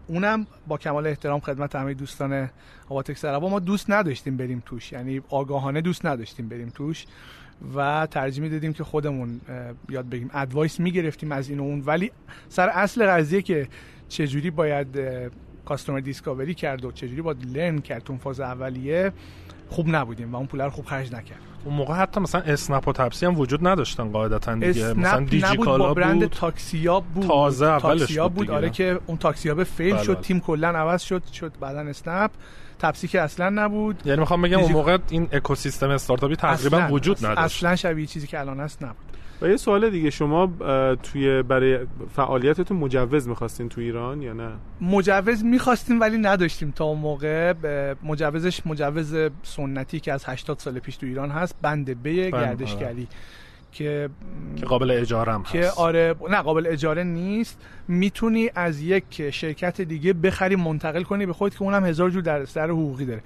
[0.06, 2.50] اونم با کمال احترام خدمت همه دوستان
[2.88, 4.92] آواتک سراوا ما دوست نداشتیم بریم توش.
[4.92, 7.06] یعنی آگاهانه دوست نداشتیم بریم توش.
[7.76, 9.40] و ترجیح می‌دادیم که خودمون
[9.88, 11.82] یاد بگیم advice می‌گرفتیم از این و اون.
[11.86, 12.12] ولی
[12.48, 13.68] سر اصل قضیه که
[14.08, 14.98] چجوری باید
[15.70, 19.12] customer discovery کرد و چجوری باید learn کرد اون فاز اولیه
[19.68, 21.38] خوب نبودیم و اون پول رو خوب خرج نکرد.
[21.64, 24.94] اون موقع حتی مثلا اسنپ و تپسی هم وجود نداشتن قاعدتا دیگه.
[24.94, 26.30] مثلا دیجی نبود با کالا برند بود.
[26.30, 27.26] تاکسیاب بود.
[27.26, 28.50] تازه اولش بود بود.
[28.50, 30.22] آره که اون تاکسیاب فیل بله، شد بله.
[30.22, 32.30] تیم کلا عوض شد شد بعدا اسنپ.
[32.78, 34.02] تپسی که اصلا نبود.
[34.04, 37.38] یعنی می‌خوام بگم اون دیجی- موقع این اکوسیستم استارتاپی تقریبا اصلاً- وجود نداشت.
[37.38, 38.96] اصلا شبیه چیزی که الان هست نبود.
[39.42, 40.46] و یه سوال دیگه شما
[41.02, 41.78] توی برای
[42.16, 44.50] فعالیتتون مجوز می‌خواستین تو ایران یا نه؟
[44.80, 47.54] مجوز می‌خواستیم ولی نداشتیم تا اون موقع.
[48.02, 53.08] مجوزش مجوز سنتی که از 80 سال پیش تو ایران هست بند ب بند، گردشگری
[53.72, 54.08] که
[54.56, 55.78] که قابل اجاره هم که هست.
[55.78, 57.58] آره نه قابل اجاره نیست.
[57.88, 62.44] می‌تونی از یک شرکت دیگه بخری منتقل کنی به خودت که اونم هزار جور در
[62.44, 63.22] سر حقوقی داره.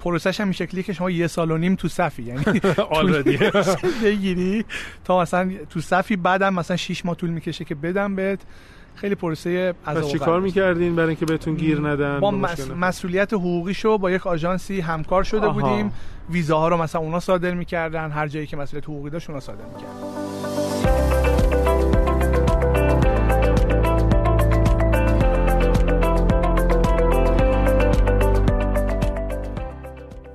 [0.00, 2.22] پروسش هم این شکلیه که شما یه سال و نیم تو صفی.
[2.22, 2.42] یعنی
[2.90, 3.38] آلردی.
[4.04, 4.64] بگیری
[5.04, 8.40] تا مثلا تو صفی بعدم مثلا 6 ماه طول می‌کشه که بدم بهت.
[8.96, 10.26] خیلی پروسه پس عذاب چی وخیم.
[10.26, 12.70] کار می‌کردین برای اینکه بهتون گیر ندن؟ با مس...
[12.70, 15.60] مسئولیت حقوقیشو با یک آژانسی همکار شده آها.
[15.60, 15.92] بودیم.
[16.30, 18.10] ویزاها رو مثلا اونا صادر می‌کردن.
[18.10, 20.63] هر جایی که مسئولیت حقوقی داشت اونا صادر می‌کردن.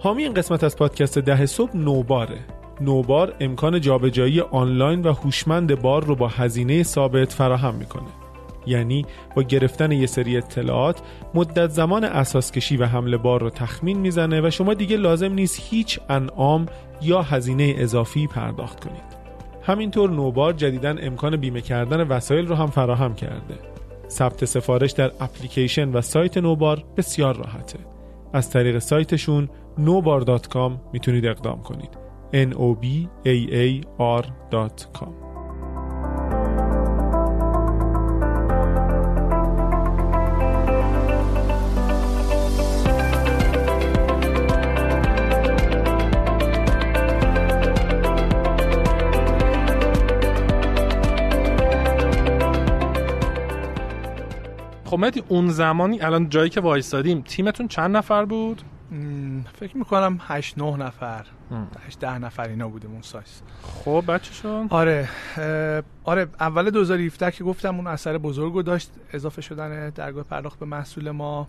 [0.01, 2.37] حامی این قسمت از پادکست ده صبح نوباره.
[2.81, 8.09] نوبار امکان جابجایی آنلاین و هوشمند بار رو با هزینه ثابت فراهم می‌کنه.
[8.67, 11.01] یعنی با گرفتن یه سری اطلاعات
[11.33, 15.59] مدت زمان اساس کشی و حمل بار رو تخمین می‌زنه و شما دیگه لازم نیست
[15.69, 16.65] هیچ انعام
[17.01, 19.19] یا هزینه اضافی پرداخت کنید.
[19.61, 23.55] همینطور نوبار جدیدا امکان بیمه کردن وسایل رو هم فراهم کرده.
[24.09, 27.79] ثبت سفارش در اپلیکیشن و سایت نوبار بسیار راحته.
[28.33, 29.49] از طریق سایتشون
[29.85, 31.89] nobar.com می‌تونید اقدام کنید.
[32.33, 32.85] N o b
[33.25, 35.29] a a r.com
[54.85, 58.61] خب اون زمانی الان جایی که وایسادیم تیمتون چند نفر بود؟
[59.59, 61.25] فکر می‌کنم 8 9 نفر.
[61.51, 61.67] ام.
[61.87, 63.41] 8 10 نفر اینا بودیم اون سایز.
[63.61, 65.09] خب بچه شون آره
[66.03, 71.11] آره اول 2017 که گفتم اون اثر بزرگ داشت اضافه شدن درگاه پرداخت به محصول
[71.11, 71.47] ما.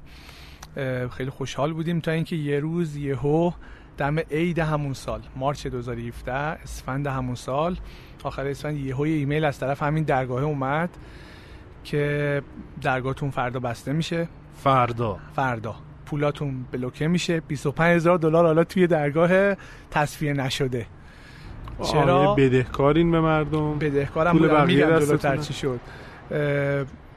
[1.10, 3.50] خیلی خوشحال بودیم تا اینکه یه روز یهو
[3.98, 7.76] دم عید همون سال مارچ 2017 اسفند همون سال.
[8.22, 10.90] آخر اسفند یهو یه ایمیل از طرف همین درگاه اومد
[11.84, 12.42] که
[12.82, 14.28] درگاهتون فردا بسته میشه.
[14.54, 15.18] فردا.
[15.36, 15.74] فردا.
[16.10, 17.40] پولاتون بلوکه میشه.
[17.40, 19.54] 25000 دلار حالا توی درگاه
[19.90, 20.86] تصفیه نشده.
[21.82, 23.78] چرا؟ بدهکارین به مردم.
[23.78, 25.80] بدهکارم پول بقیه؟ جلوتر چی شد.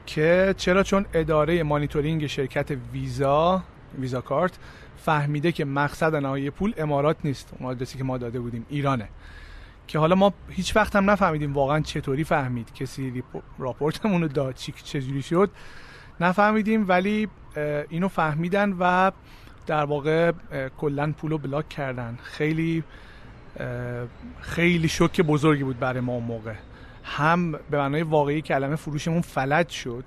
[0.05, 3.63] که چرا؟ چون اداره مانیتورینگ شرکت ویزا
[3.99, 4.57] ویزا کارت
[4.97, 7.53] فهمیده که مقصد نهایی پول امارات نیست.
[7.59, 9.09] اون آدرسی که ما داده بودیم ایرانه.
[9.87, 12.73] که حالا ما هیچ وقت هم نفهمیدیم واقعا چطوری فهمید.
[12.73, 13.23] کسی
[13.59, 15.49] راپورتمون رو داد چجوری شد.
[16.23, 17.27] نفهمیدیم ولی
[17.89, 19.11] اینو فهمیدن و
[19.67, 20.31] در واقع
[20.77, 22.17] کلا پول رو بلاک کردن.
[22.23, 22.83] خیلی
[24.41, 26.53] خیلی شوک بزرگی بود برای ما اون موقع.
[27.03, 30.03] هم به معنای واقعی کلمه فروشمون فلج شد.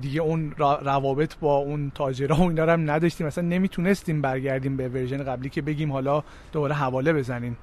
[0.00, 3.26] دیگه اون روابط با اون تاجرها و اینا هم نداشتیم.
[3.26, 7.56] اصلا نمی‌تونستیم برگردیم به ورژن قبلی که بگیم حالا دوباره حواله بزنین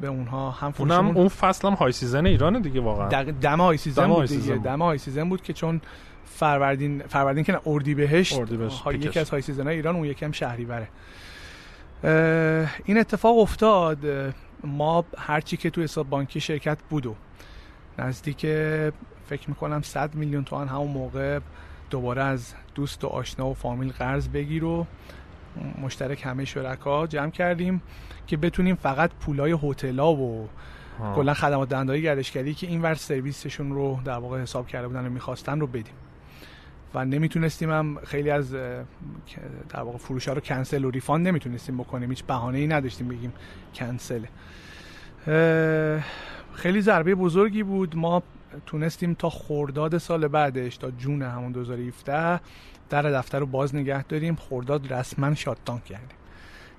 [0.00, 0.50] به اونها.
[0.50, 3.22] هم اونم اون فصل هم high season ایرانه دیگه واقعا.
[3.22, 4.56] دم high season دم بود دیگه.
[4.56, 5.80] دم high season بود که چون
[6.30, 8.40] فروردین فروردین که اردی بهشت
[8.92, 10.88] یکی از high season های ایران اون یکی هم شهریوره.
[12.84, 13.98] این اتفاق افتاد.
[14.64, 17.14] ما هرچی که توی حساب بانکی شرکت بود و
[17.98, 18.40] نزدیک
[19.28, 21.40] فکر می‌کنم 100 میلیون تومن همون موقع
[21.90, 24.86] دوباره از دوست و آشنا و فامیل قرض بگیر و
[25.82, 27.82] مشترک همه شرکا جمع کردیم
[28.26, 30.48] که بتونیم فقط پولای هتل‌ها و
[31.14, 35.10] کلا خدمات دهنده‌های گردشگری که این ور سرویسشون رو در واقع حساب کرده بودن و
[35.10, 35.94] می‌خواستن رو بدیم.
[36.94, 38.52] و نمی‌تونستیم هم خیلی از
[39.68, 42.08] در واقع فروش ها رو کنسل و refund نمی‌تونستیم بکنیم.
[42.08, 43.32] هیچ بهانه ای نداشتیم بگیم
[43.74, 44.24] کنسل
[46.54, 47.96] خیلی ضربه بزرگی بود.
[47.96, 48.22] ما
[48.66, 52.40] تونستیم تا خرداد سال بعدش تا June همون 2017
[52.90, 54.36] در دفتر رو باز نگه داریم.
[54.36, 56.08] خرداد رسما شاتدان کردیم.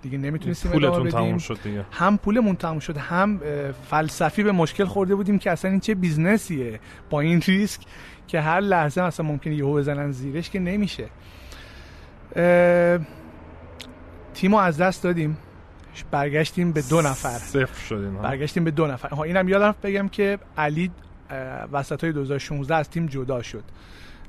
[0.01, 1.85] دیگه نمی‌تونستیم پولتون تموم شد دیگه.
[1.91, 3.41] هم پولمون تموم شد هم
[3.89, 7.81] فلسفی به مشکل خورده بودیم که اصلا این چه بیزنسیه با این ریسک
[8.29, 11.09] که هر لحظه اصلا ممکنه یهو بزنن زیرش که نمیشه.
[14.33, 15.37] تیمو از دست دادیم.
[16.11, 17.29] برگشتیم به دو نفر.
[17.29, 19.09] صفر شدیم برگشتیم به دو نفر.
[19.09, 20.91] ها اینم یادم بگم که علی
[21.71, 23.63] وسط های 2016 از تیم جدا شد.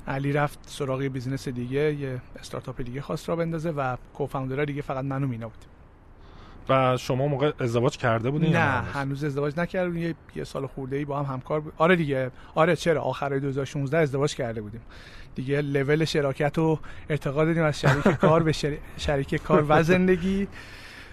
[0.07, 4.81] علی رفت سراغ business دیگه یه استارتاپ دیگه خواست راه بندازه و co-founder ها دیگه
[4.81, 5.69] فقط من و مینا بودیم
[6.69, 9.97] و شما موقع ازدواج کرده بودین نه هنوز ازدواج نکردیم.
[9.97, 12.31] یه, یه سال خورده ای با هم همکار بودیم آره دیگه.
[12.55, 14.81] آره چرا؟ آخرای 2016 ازدواج کرده بودیم.
[15.35, 18.51] دیگه لول شراکت و ارتقا دادیم از شریک کار به
[18.97, 20.47] شریک کار و زندگی.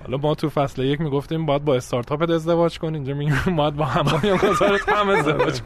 [0.02, 3.84] حالا ما تو فصل یک می‌گفتیم باید با استارتاپ ازدواج کن اینجا میگیم باید با
[3.84, 4.10] همه
[4.88, 5.60] هم ازدواج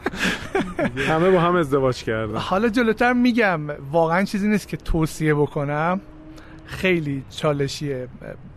[1.07, 2.37] همه با هم ازدواج کردن.
[2.37, 3.59] حالا جلوتر میگم
[3.91, 6.01] واقعا چیزی نیست که توصیه بکنم.
[6.65, 8.07] خیلی چالشیه.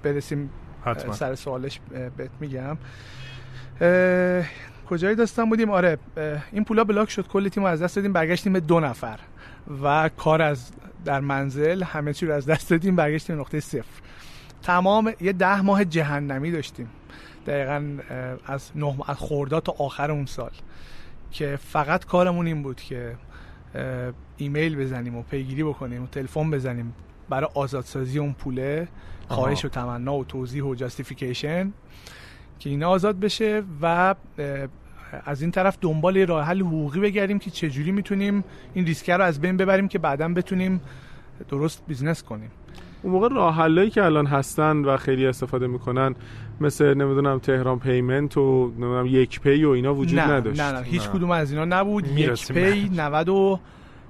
[0.03, 0.51] برسیم
[0.87, 1.13] حتما.
[1.13, 1.81] سر سوالش
[2.17, 2.77] بهت میگم.
[4.89, 5.99] کجای داستان بودیم؟ آره
[6.53, 7.27] این پولا بلاک شد.
[7.27, 8.13] کل تیم از دست دادیم.
[8.13, 9.19] برگشتیم به دو نفر
[9.83, 10.71] و کار از
[11.05, 12.97] در منزل همه چی رو از دست دادیم.
[12.97, 14.01] برگشتیم نقطه صفر.
[14.63, 16.89] تمام یه ده ماه جهنمی داشتیم.
[17.47, 17.85] دقیقا
[18.47, 20.51] از نه از خورداد تا آخر اون سال.
[21.31, 23.17] که فقط کارمون این بود که
[24.37, 26.95] ایمیل بزنیم و پیگیری بکنیم و تلفن بزنیم
[27.29, 28.89] برای آزادسازی اون پوله.
[29.29, 31.73] خواهش و تمنا و توضیح و جاستیفیکیشن
[32.59, 34.15] که اینا آزاد بشه و
[35.25, 39.41] از این طرف دنبال راه حل حقوقی بگردیم که چجوری می‌تونیم این ریسک رو از
[39.41, 40.81] بین ببریم که بعدا بتونیم
[41.49, 42.51] درست business کنیم.
[43.03, 46.15] اون موقع راه که الان هستن و خیلی استفاده می‌کنن
[46.61, 50.61] مثل نمی‌دونم تهران Payment و نمی‌دونم یک پی و اینا وجود نه، نداشت.
[50.61, 52.09] نه نه هیچ کدوم از اینا نبود.
[52.09, 52.89] یک پی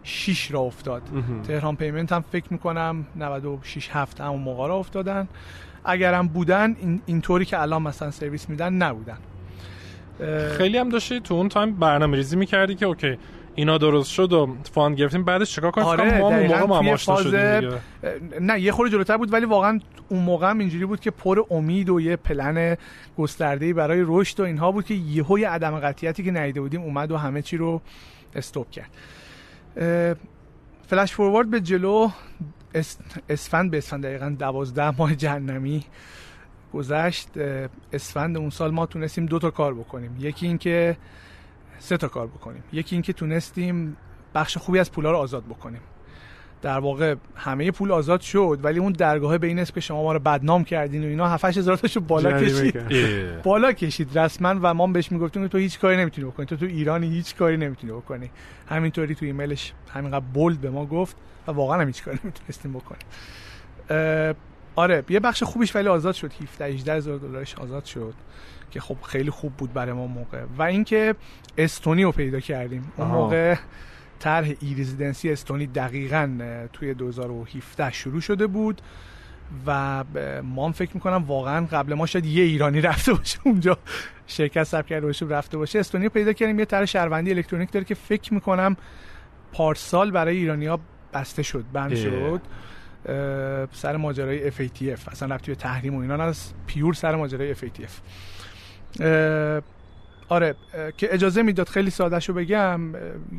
[0.06, 1.02] 96 راه افتاد.
[1.48, 5.28] تهران Payment هم فکر می‌کنم 96 هفت همون موقع راه افتادن.
[5.84, 9.18] اگرم بودن این اینطوری که الان مثلا سرویس میدن نبودن.
[10.58, 13.18] خیلی هم داشتی تو اون time برنامه ریزی می‌کردی که okay
[13.54, 15.24] اینا درست شد و fund گرفتیم.
[15.24, 17.70] بعدش چیکار کنیم؟ آره ما اون موقع ما شدیم
[18.40, 21.88] نه یه خورده جلوتر بود ولی واقعا اون موقع هم اینجوری بود که پر امید
[21.88, 22.76] و یه پلن
[23.18, 27.10] گسترده برای رشد و اینها بود که یهو یه عدم قطعیتی که ندیده بودیم اومد
[27.12, 27.80] و همه چی رو
[28.34, 28.90] stop کرد.
[30.86, 32.10] flash forward به جلو.
[33.28, 35.84] اسفند به اسفند دقیقا دوازده ماه جهنمی
[36.72, 37.28] گذشت.
[37.92, 40.16] اسفند اون سال ما تونستیم دو تا کار بکنیم.
[40.18, 40.96] یکی این که
[41.78, 42.62] سه تا کار بکنیم.
[42.72, 43.96] یکی اینکه تونستیم
[44.34, 45.80] بخش خوبی از پولا رو آزاد بکنیم.
[46.62, 50.12] در واقع همه پول آزاد شد ولی اون درگاه به این اسم که شما ما
[50.12, 51.28] رو بدنام کردین و اینا.
[51.28, 53.42] 7 هزار تاشو بالا کشید.
[53.42, 56.46] بالا کشید رسما و ما بهش می‌گفتیم که تو هیچ کاری نمی‌تونی بکنی.
[56.46, 58.30] تو تو ایرانی هیچ کاری نمی‌تونی بکنی.
[58.68, 61.16] همینطوری تو ایمیلش همینقدر بولد به ما گفت
[61.46, 63.06] و واقعا هم هیچ کاری نمی‌تونستیم بکنیم.
[64.76, 66.32] آره یه بخش خوبیش ولی آزاد شد.
[66.42, 68.14] 17 18 هزار دلارش آزاد شد
[68.70, 70.42] که خب خیلی خوب بود برای ما موقع.
[70.58, 71.14] و اینکه
[71.58, 72.92] استونی رو پیدا کردیم.
[72.96, 73.56] اون موقع
[74.18, 76.38] طرح ای رزیدنسی استونی دقیقا
[76.72, 78.82] توی 2017 شروع شده بود
[79.66, 80.04] و
[80.42, 83.78] ما هم فکر می‌کنم واقعا قبل ما شاید یه ایرانی رفته باشه اونجا
[84.26, 85.78] شرکت ثبت کرده باشه رفته باشه.
[85.78, 88.76] استونی پیدا کردیم یه طرح شهروندی الکترونیک داره که فکر می‌کنم
[89.52, 90.80] پارسال برای ایرانی ها
[91.12, 92.40] بسته شد بند شد.
[93.72, 97.90] سر ماجرای FATF اصلا رفتی به تحریم و اینا از پیور سر ماجرای FATF
[100.28, 100.54] آره
[100.96, 102.80] که اجازه می‌داد خیلی ساده شو بگم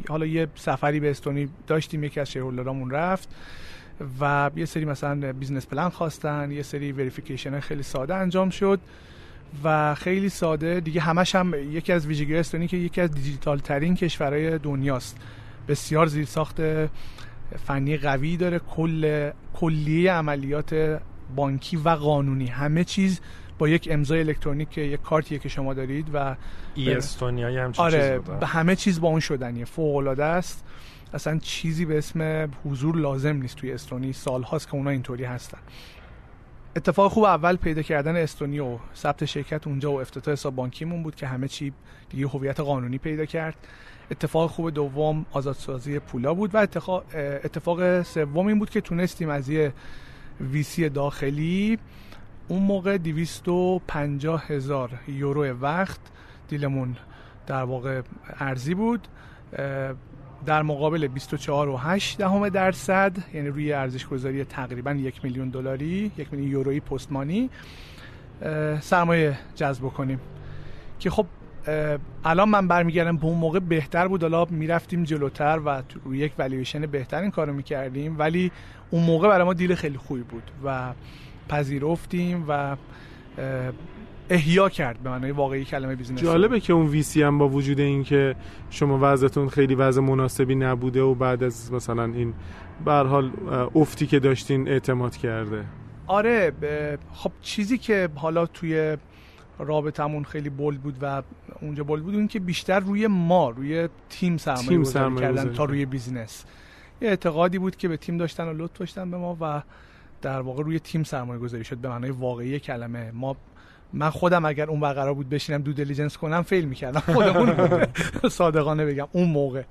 [0.09, 3.29] حالا یه سفری به استونی داشتیم یکی از shareholder امون رفت
[4.21, 8.79] و یه سری مثلا business plan خواستن یه سری verification خیلی ساده انجام شد
[9.63, 13.95] و خیلی ساده دیگه همش هم یکی از ویژگی استونی که یکی از دیجیتال ترین
[13.95, 15.17] کشورهای دنیاست.
[15.67, 16.61] بسیار زیر ساخت
[17.65, 20.99] فنی قوی داره کل کلیه عملیات
[21.35, 23.21] بانکی و قانونی همه چیز
[23.57, 26.35] با یک امضای الکترونیک که یک کارتیه که شما دارید و
[26.75, 30.63] ای استونیا هم آره به همه چیز با اون شدنیه فوق العاده است.
[31.13, 34.13] اصلا چیزی به اسم حضور لازم نیست توی استونی.
[34.13, 35.57] سال هاست که اونا اینطوری هستن.
[36.75, 41.15] اتفاق خوب اول پیدا کردن استونی و ثبت شرکت اونجا و افتتاح حساب بانکیمون بود
[41.15, 41.73] که همه چی
[42.09, 43.55] دیگه هویت قانونی پیدا کرد.
[44.11, 47.03] اتفاق خوب دوم آزادسازی پولا بود و اتفاق,
[47.43, 49.73] اتفاق سوم این بود که تونستیم از یه
[50.41, 51.79] ویسی داخلی
[52.47, 55.99] اون موقع 250 هزار یورو وقت
[56.49, 56.95] دیلمون
[57.47, 58.01] در واقع
[58.39, 59.07] ارزی بود
[60.45, 66.11] در مقابل 24 و 8 دهم درصد یعنی روی ارزش گذاری تقریبا یک میلیون دلاری
[66.17, 67.49] یک میلیون یورویی پستمانی
[68.81, 70.19] سرمایه جذب کنیم.
[70.99, 71.25] که خب
[72.25, 74.21] الان من برمیگردم به اون موقع بهتر بود.
[74.21, 78.51] حالا می‌رفتیم جلوتر و روی یک والیویشن بهتر این کارو می‌کردیم ولی
[78.89, 80.93] اون موقع برای ما deal خیلی خوبی بود و
[81.49, 82.75] پذیرفتیم و
[84.29, 86.21] احیا کرد به معنای واقعی کلمه business.
[86.21, 88.35] جالبه که اون VC هم با وجود این که
[88.69, 92.33] شما وضعتون خیلی وضع مناسبی نبوده و بعد از مثلا این
[92.85, 93.31] به حال
[93.75, 95.65] افتی که داشتین اعتماد کرده.
[96.07, 96.53] آره
[97.13, 98.97] خب چیزی که حالا توی
[99.59, 101.23] رابطمون خیلی bold بود و
[101.61, 105.85] اونجا bold بود اون که بیشتر روی ما روی تیم سرمایه گذاری کردن تا روی
[105.85, 106.45] business.
[107.01, 109.61] یه اعتقادی بود که به تیم داشتن و لطف داشتن به ما و
[110.22, 113.11] در واقع روی تیم سرمایه گذاری شد به معنای واقعی کلمه.
[113.11, 113.36] ما
[113.93, 116.99] من خودم اگر اون قرار بود بشینم due diligence کنم fail می‌کردم.
[117.13, 117.53] خودمون
[118.30, 119.63] صادقانه بگم اون موقع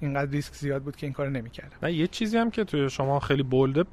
[0.00, 1.76] اینقدر ریسک زیاد بود که این کارو نمی‌کردم.
[1.82, 3.84] و یه چیزی هم که توی شما خیلی بولده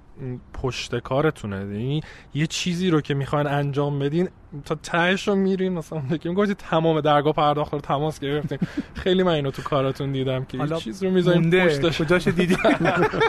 [0.54, 1.56] پشت کارتونه.
[1.56, 2.02] یعنی
[2.34, 4.30] یه چیزی رو که می‌خواین انجام بدین
[4.66, 8.60] تا تهش رو میرین مثلا که می‌گفتید تمام درگاه پرداخت رو تماس گرفتیم
[8.94, 12.02] خیلی من اینو تو کاراتون دیدم که یه چیز رو می‌ذاریم پشتش.
[12.02, 12.58] کجاش دیدی؟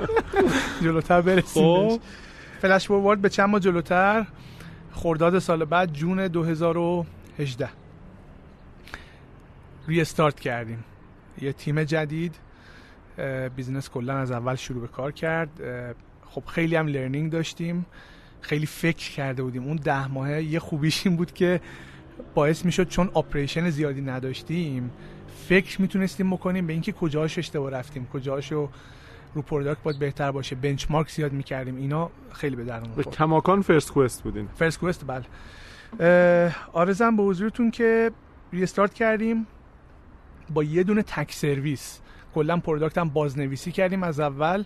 [0.83, 2.01] جلوتر برسیم خب.
[2.63, 4.27] فلش فوروارد به چند ماه جلوتر.
[4.93, 7.69] خرداد سال بعد جون 2018
[9.89, 10.85] restart کردیم.
[11.41, 12.35] یه تیم جدید
[13.57, 15.49] business کلا از اول شروع به کار کرد.
[16.27, 17.87] خب خیلی هم learning داشتیم.
[18.41, 19.63] خیلی فکر کرده بودیم.
[19.65, 21.61] اون ده ماهه یه خوبیش این بود که
[22.35, 24.91] باعث می‌شد چون operation زیادی نداشتیم
[25.49, 28.69] فکر می‌تونستیم بکنیم به اینکه کجاش اشتباه رفتیم کجاشو
[29.35, 30.57] رو product باید بهتر باشه.
[30.57, 31.76] benchmark زیاد می‌کردیم.
[31.76, 34.49] اینا خیلی به درمون خورد کماکان First Quest بودین.
[34.57, 36.55] First Quest بله.
[36.72, 38.11] عرضم به حضورتون که
[38.53, 39.47] restart کردیم.
[40.51, 42.01] با یه دونه تک سرویس.
[42.35, 44.64] کلا product هم بازنویسی کردیم از اول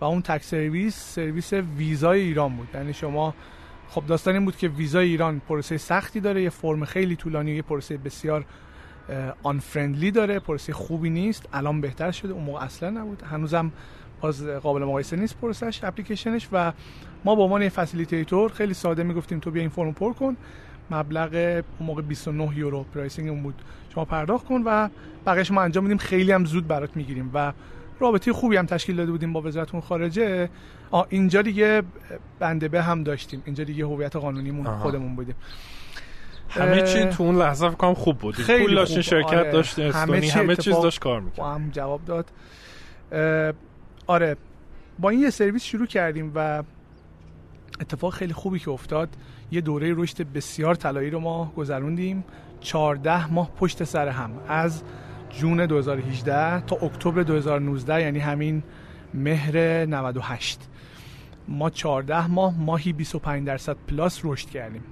[0.00, 2.68] و اون تک سرویس سرویس ویزای ایران بود.
[2.74, 3.34] یعنی شما
[3.88, 7.62] خب داستان این بود که ویزای ایران پروسه سختی داره یه فرم خیلی طولانی یه
[7.62, 8.44] پروسه بسیار
[9.42, 11.48] unfriendly داره پروسه خوبی نیست.
[11.52, 13.22] الان بهتر شده اون موقع اصلا نبود.
[13.22, 13.72] هنوزم
[14.20, 16.72] باز قابل مقایسه نیست پروسش اپلیکیشنش و
[17.24, 20.36] ما به عنوان facilitator خیلی ساده می‌گفتیم تو بیا این فرم پر کن.
[20.90, 22.84] مبلغ اون موقع 29 یورو.
[22.94, 23.54] pricing اون بود.
[23.94, 24.88] شما پرداخت کن و
[25.26, 25.98] بقیه‌اش ما انجام میدیم.
[25.98, 27.52] خیلی هم زود برات می‌گیریم و
[28.00, 30.48] رابطه خوبی هم تشکیل داده بودیم با وزارت خارجه.
[30.90, 31.82] آ اینجا دیگه
[32.38, 33.42] بنده به هم داشتیم.
[33.46, 35.34] اینجا دیگه هویت قانونیمون خودمون بودیم.
[36.48, 38.34] همه چی تو اون لحظه فکر خوب بود.
[38.34, 39.52] خیلی پول داشتین شرکت آره.
[39.52, 41.46] داشتین همه, همه چیز داشت کار می‌کرد.
[41.46, 42.30] هم جواب داد.
[44.08, 44.36] آره.
[44.98, 46.62] با این یه سرویس شروع کردیم و
[47.80, 49.08] اتفاق خیلی خوبی که افتاد
[49.50, 52.24] یه دوره رشد بسیار طلایی رو ما گذروندیم.
[52.60, 54.30] 14 ماه پشت سر هم.
[54.48, 54.82] از
[55.30, 58.62] June 2018 تا اکتبر 2019 یعنی همین
[59.14, 60.68] مهر 98
[61.48, 64.82] ما 14 ماه ماهی 25 درصد plus رشد کردیم.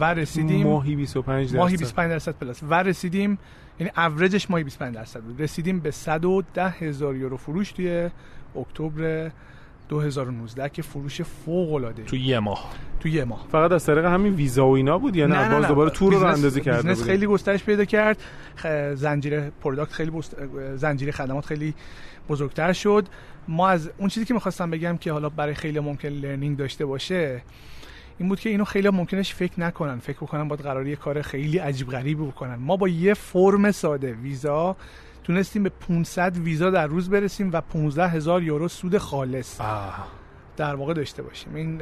[0.00, 1.56] و رسیدیم ماهی 25 درصد.
[1.56, 2.62] ماهی 25 درصد plus.
[2.62, 3.38] و رسیدیم
[3.80, 5.42] یعنی اوریجش ماهی 25 درصد بود.
[5.42, 8.10] رسیدیم به 110 هزار یورو فروش توی
[8.56, 9.30] اکتبر
[9.88, 12.70] 2019 که فروش فوق العاده تو یه ماه.
[13.00, 13.46] تو یه ماه.
[13.52, 16.24] فقط از طریق همین ویزا و اینا بود؟ یا نه, نه باز دوباره تور راه
[16.24, 18.22] اندازی کرده business خیلی گسترش پیدا کرد.
[18.94, 20.36] زنجیره product خیلی بست...
[20.76, 21.74] زنجیره خدمات خیلی
[22.28, 23.06] بزرگتر شد.
[23.48, 27.42] ما از اون چیزی که می‌خواستم بگم که حالا برای خیلی ممکن learning داشته باشه
[28.18, 29.98] این بود که اینو خیلی ممکنش فکر نکنن.
[29.98, 32.54] فکر بکنن باید قراری کار خیلی عجیب غریبی بکنن.
[32.54, 34.76] ما با یه فرم ساده ویزا
[35.30, 40.06] تونستیم به 500 ویزا در روز برسیم و 15 هزار یورو سود خالص آه.
[40.56, 41.54] در واقع داشته باشیم.
[41.54, 41.80] این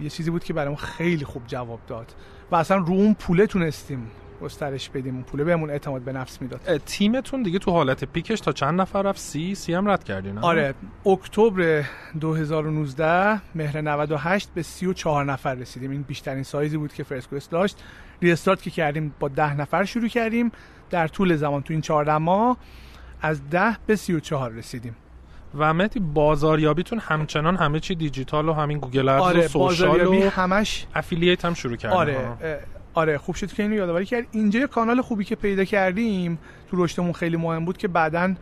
[0.00, 2.14] یه چیزی بود که برامون خیلی خوب جواب داد
[2.50, 4.10] و اصلا رو اون پوله تونستیم
[4.42, 5.14] گسترش بدیم.
[5.14, 6.76] اون پوله بهمون اعتماد به نفس می‌داد.
[6.86, 10.74] تیمتون دیگه تو حالت پیکش تا چند نفر رفت؟ سی؟ سی هم رد کردین آره.
[11.06, 11.84] اکتبر
[12.20, 15.90] 2019 مهر 98 به 34 نفر رسیدیم.
[15.90, 17.82] این بیشترین سایزی بود که فرسکوست داشت.
[18.22, 20.52] restart که کردیم با 10 نفر شروع کردیم.
[20.92, 22.56] در طول زمان تو این 14 ماه
[23.22, 24.96] از 10 به 34 رسیدیم.
[25.54, 30.30] و مهدی بازاریابیتون همچنان همه چی دیجیتال و همین Google Ads آره و social و
[30.30, 32.18] همش affiliate هم شروع کردن آره
[32.94, 34.26] آره خوب شد که اینو یادآوری کرد.
[34.32, 36.38] اینجا یه کانال خوبی که پیدا کردیم
[36.70, 38.34] تو رشدمون خیلی مهم بود که بعدا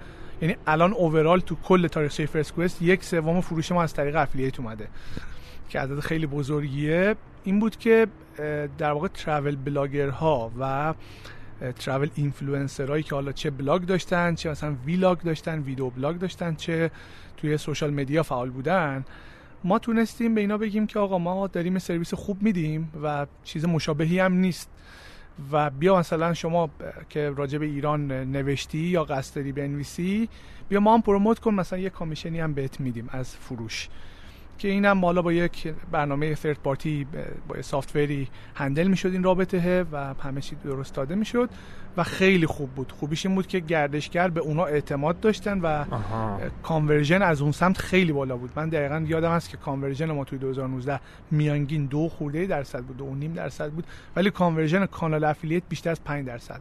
[0.43, 4.61] یعنی الان overall تو کل تاریخ فرست کوئست یک سوم فروش ما از طریق affiliate
[4.61, 4.89] اومده
[5.69, 7.17] که عدد خیلی بزرگیه.
[7.45, 8.07] این بود که
[8.79, 10.95] در واقع travel blogger ها و
[11.79, 16.55] travel influencer ایی که حالا چه بلاگ داشتن چه مثلا vlog داشتن video blog داشتن
[16.55, 16.91] چه
[17.37, 19.05] توی social media فعال بودن.
[19.65, 24.19] ما تونستیم به اینا بگیم که آقا ما داریم سرویس خوب میدیم و چیز مشابهی
[24.19, 24.71] هم نیست.
[25.53, 26.71] و بیا مثلا شما
[27.09, 30.29] که راجع به ایران نوشتی یا قصد داری بنویسی
[30.69, 33.89] بیا ما هم promote کن مثلا یه commission ی هم بهت میدیم از فروش.
[34.61, 37.07] که اینم بالا با یک برنامه third party
[37.49, 41.51] با یه software ی handle می‌شد این رابطه و همه چی درست داده می‌شد
[41.97, 42.93] و خیلی خوب بود.
[42.93, 45.85] خوبیش این بود که گردشگر به اونا اعتماد داشتن و
[46.63, 48.51] conversion از اون سمت خیلی بالا بود.
[48.57, 51.01] من دقیقا یادم هست که conversion ما توی 2019
[51.31, 53.87] میانگین دو خورده درصد بود دو نیم درصد بود.
[54.17, 56.61] ولی conversion کانال affiliate بیشتر از 5 درصد.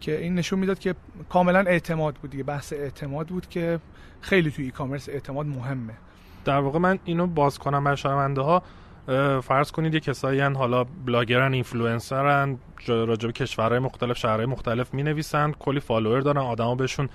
[0.00, 0.94] که این نشون می‌داد که
[1.28, 2.44] کاملا اعتماد بود دیگه.
[2.44, 3.80] بحث اعتماد بود که
[4.20, 5.94] خیلی توی e-commerce اعتماد مهمه.
[6.44, 8.62] در واقع من اینو باز کنم بر شنونده ها
[9.40, 15.02] فرض کنید یه کسایی هن حالا بلاگرن اینفلوئنسرن راجع به کشورهای مختلف شهرهای مختلف می
[15.02, 17.08] نویسن کلی follower دارن آدما بهشون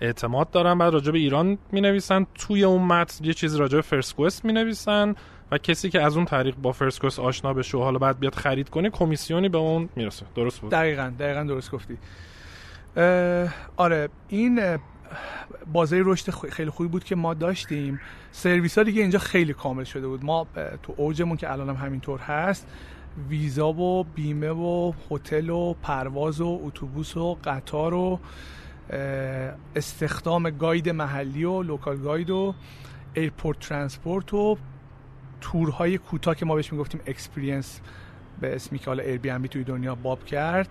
[0.00, 3.82] اعتماد دارن بعد راجع به ایران می نویسن توی اون متن یه چیزی راجع به
[3.82, 5.14] فرست می نویسن
[5.50, 8.90] و کسی که از اون طریق با فرست آشنا بشه حالا بعد بیاد خرید کنه
[8.90, 10.26] کمیسیونی به اون می‌رسه.
[10.34, 11.98] درست بود؟ دقیقاً دقیقاً درست گفتی.
[13.76, 14.78] آره این
[15.72, 18.00] بازه رشد خیلی خوبی بود که ما داشتیم.
[18.32, 20.24] سرویس ها دیگه اینجا خیلی کامل شده بود.
[20.24, 20.46] ما
[20.82, 22.66] تو اوجمون که الان هم همینطور هست
[23.28, 28.20] ویزا و بیمه و هتل و پرواز و اتوبوس و قطار و
[29.76, 32.54] استخدام guide محلی و local guide و
[33.14, 34.58] airport transport و
[35.40, 37.80] تورهای کوتاه که ما بهش می‌گفتیم experience
[38.40, 40.68] به اسمی که حالا Airbnb توی دنیا باب کرد.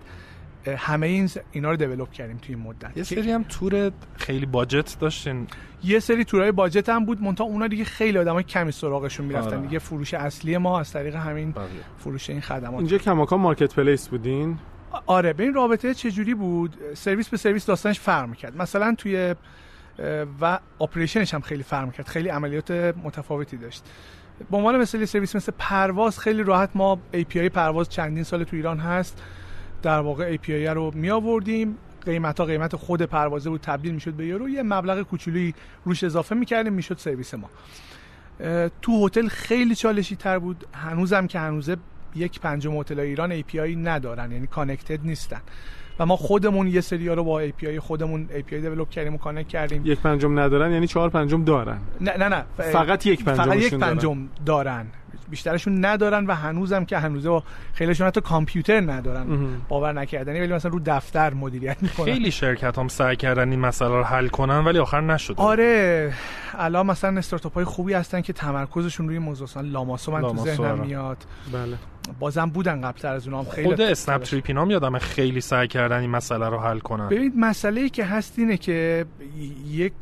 [0.66, 2.96] همه این اینا رو develop کردیم توی این مدت.
[2.96, 5.46] یه سری هم تور خیلی budget داشتین.
[5.84, 9.48] یه سری تورای budget هم بود منتها اونا دیگه خیلی آدمای کمی سراغشون می‌رفتن.
[9.48, 9.60] آره.
[9.60, 11.64] دیگه فروش اصلی ما از طریق همین بله.
[11.98, 12.78] فروش این خدمات.
[12.78, 14.58] اینجا کماکان marketplace بودین؟
[15.06, 18.56] آره به این رابطه چجوری بود؟ سرویس به سرویس داستانش فرق می‌کرد.
[18.56, 19.34] مثلا توی
[20.40, 22.06] و operation ش هم خیلی فرق می‌کرد.
[22.06, 22.70] خیلی عملیات
[23.04, 23.84] متفاوتی داشت.
[24.50, 28.78] به عنوان مثل سرویس مثل پرواز خیلی راحت ما API پرواز چندین سال تو ایران
[28.78, 29.22] هست.
[29.84, 34.26] در واقع API رو می آوردیم قیمت ها قیمت خود پروازه بود تبدیل می‌شد به
[34.26, 34.48] یورو.
[34.48, 35.54] یه مبلغ کوچولی
[35.84, 37.50] روش اضافه می‌کردیم می‌شد سرویس ما.
[38.82, 40.66] تو هتل خیلی چالشی تر بود.
[40.74, 41.76] هنوزم که هنوزه
[42.14, 45.40] یک پنجم هتل ایران API ندارن یعنی connected نیستن.
[45.98, 49.82] و ما خودمون یه سری رو با API خودمون API develop کردیم و connect کردیم.
[49.84, 51.78] یک پنجم ندارن یعنی چهار پنجم دارن.
[52.00, 52.44] نه نه نه.
[52.56, 54.86] فقط یک پنجم فقط یک پنجم دارن.
[55.28, 57.42] بیشترشون ندارن و هنوزم که هنوزه با
[57.72, 59.26] خیلیشون حتی کامپیوتر ندارن.
[59.68, 62.04] باور نکردنی ولی مثلا رو دفتر مدیریت می‌کنن.
[62.04, 66.12] خیلی شرکت هم سعی کردن این مسئله رو حل کنن ولی آخر نشد آره.
[66.54, 70.64] الان مثلا استارتاپ های خوبی هستن که تمرکزشون روی موضوع مثلا لاماسو من تو ذهنم
[70.64, 70.80] آره.
[70.80, 71.16] میاد.
[71.52, 71.76] بله.
[72.18, 76.10] بازم بودن قبل تر از اونام خیلی خود اسنپ تریپینام یادم خیلی سعی کردن این
[76.10, 77.08] مسئله رو حل کنن.
[77.08, 79.06] ببینید مسئله ای که هست اینه که
[79.70, 79.92] یک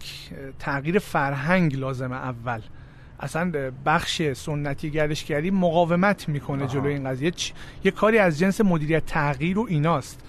[0.58, 2.60] تغییر فرهنگ لازمه اول.
[3.20, 3.52] اصلا
[3.86, 7.32] بخش سنتی گردشگری مقاومت می‌کنه جلو این قضیه.
[7.84, 10.20] یه کاری از جنس مدیریت تغییر و ایناست.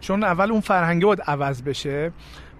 [0.00, 2.12] چون اول اون فرهنگه باید عوض بشه.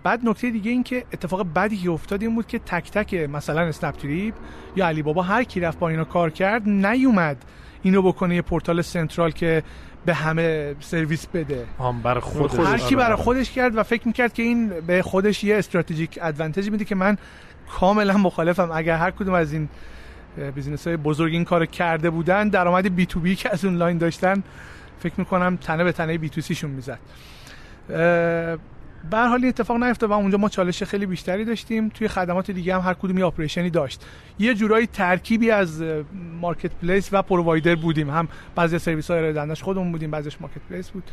[0.02, 3.60] بعد نکته دیگه این که اتفاق بدی که افتاد این بود که تک تک مثلا
[3.60, 4.34] اسنپ تریپ
[4.76, 7.44] یا علی بابا هر کی رفت با اینا کار کرد نیومد
[7.82, 9.62] اینو بکنه یه پورتال سنترال که
[10.06, 11.64] به همه سرویس بده.
[11.78, 12.58] هم برای خودش.
[12.58, 16.70] هر کی برای خودش کرد و فکر می‌کرد که این به خودش یه strategic advantage
[16.70, 17.18] میده که من
[17.70, 18.70] کاملا مخالفم.
[18.72, 19.68] اگر هر کدوم از این
[20.54, 24.42] business های بزرگ این کار کرده بودن درآمد B2B که از اون line داشتن
[24.98, 26.98] فکر می‌کنم تنه به تنه B2C شون می‌زد.
[29.10, 31.88] به حال اتفاق نیفتاد و اونجا ما چالش خیلی بیشتری داشتیم.
[31.88, 34.04] توی خدمات دیگه هم هر کدوم یه operation ی داشت.
[34.38, 35.84] یه جورایی ترکیبی از
[36.40, 38.10] marketplace و provider بودیم.
[38.10, 41.04] هم بعضی سرویس های ارائه خودمون بودیم بعضیش marketplace بود.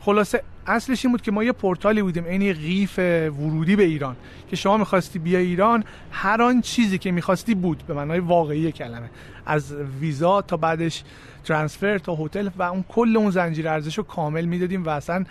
[0.00, 2.98] خلاصه اصلش این بود که ما یه پورتالی بودیم عین قیف
[3.38, 4.16] ورودی به ایران
[4.48, 7.82] که شما می‌خواستی بیا ایران هر آن چیزی که می‌خواستی بود.
[7.86, 9.10] به معنای واقعی کلمه.
[9.46, 11.04] از ویزا تا بعدش
[11.44, 15.24] ترانسفر تا هتل و اون کل اون زنجیره ارزش کامل می‌دادیم و اصلا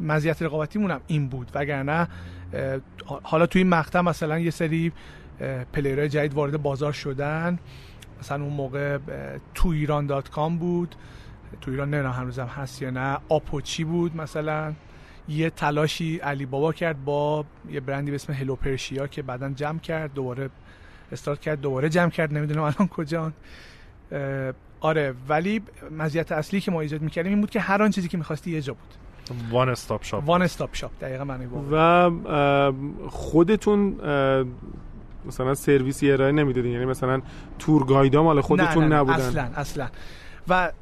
[0.00, 1.50] مزیت رقابتیمون هم این بود.
[1.54, 2.08] وگرنه
[3.22, 4.92] حالا توی این مقطع مثلا یه سری
[5.72, 7.58] player های جدید وارد بازار شدن.
[8.20, 8.98] مثلا اون موقع
[9.54, 10.94] تو ایران dot com بود.
[11.60, 13.18] تو ایران نه هنوزم هست یا نه.
[13.28, 14.72] آپوچی بود مثلا؟
[15.28, 19.78] یه تلاشی علی بابا کرد با یه برندی به اسم هلو پرشیا که بعدا جمع
[19.78, 20.50] کرد دوباره
[21.12, 22.34] استارت کرد دوباره جمع کرد.
[22.34, 23.32] نمی‌دونم الان کجا.
[24.80, 25.62] آره ولی
[25.98, 28.62] مزیت اصلی که ما ایجاد می‌کردیم این بود که هر آن چیزی که می‌خواستی یه
[28.62, 28.94] جا بود.
[29.50, 32.10] وان استاپ شاپ وان استاپ شاپ دقیقا معنی و
[33.08, 33.96] خودتون
[35.26, 37.20] مثلا سرویسی ارائه نمی‌دادین یعنی مثلا
[37.58, 39.14] تور گایدا مال خودتون نه نه نبودن.
[39.14, 39.88] اصلا اصلا.
[40.48, 40.72] و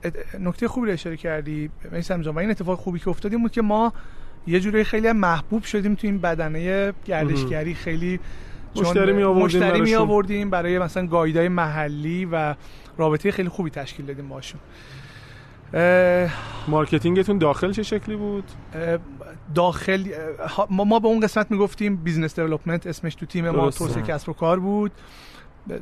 [0.40, 3.62] نکته خوبی رو اشاره کردی میسم جان و این اتفاق خوبی که افتادیم بود که
[3.62, 3.92] ما
[4.47, 7.74] یه جوری خیلی محبوب شدیم تو این بدنه گردشگری.
[7.74, 8.20] خیلی
[8.76, 12.55] مشتری می آوردیم مشتری می آوردیم برای مثلا گایدای محلی و
[12.99, 14.61] رابطه خیلی خوبی تشکیل دادیم باشون.
[16.68, 18.45] marketing تون داخل چه شکلی بود؟
[19.55, 20.05] داخل
[20.70, 24.33] ما, ما به اون قسمت می‌گفتیم business development اسمش تو تیم ما توسعه کسب و
[24.33, 24.93] کار بود.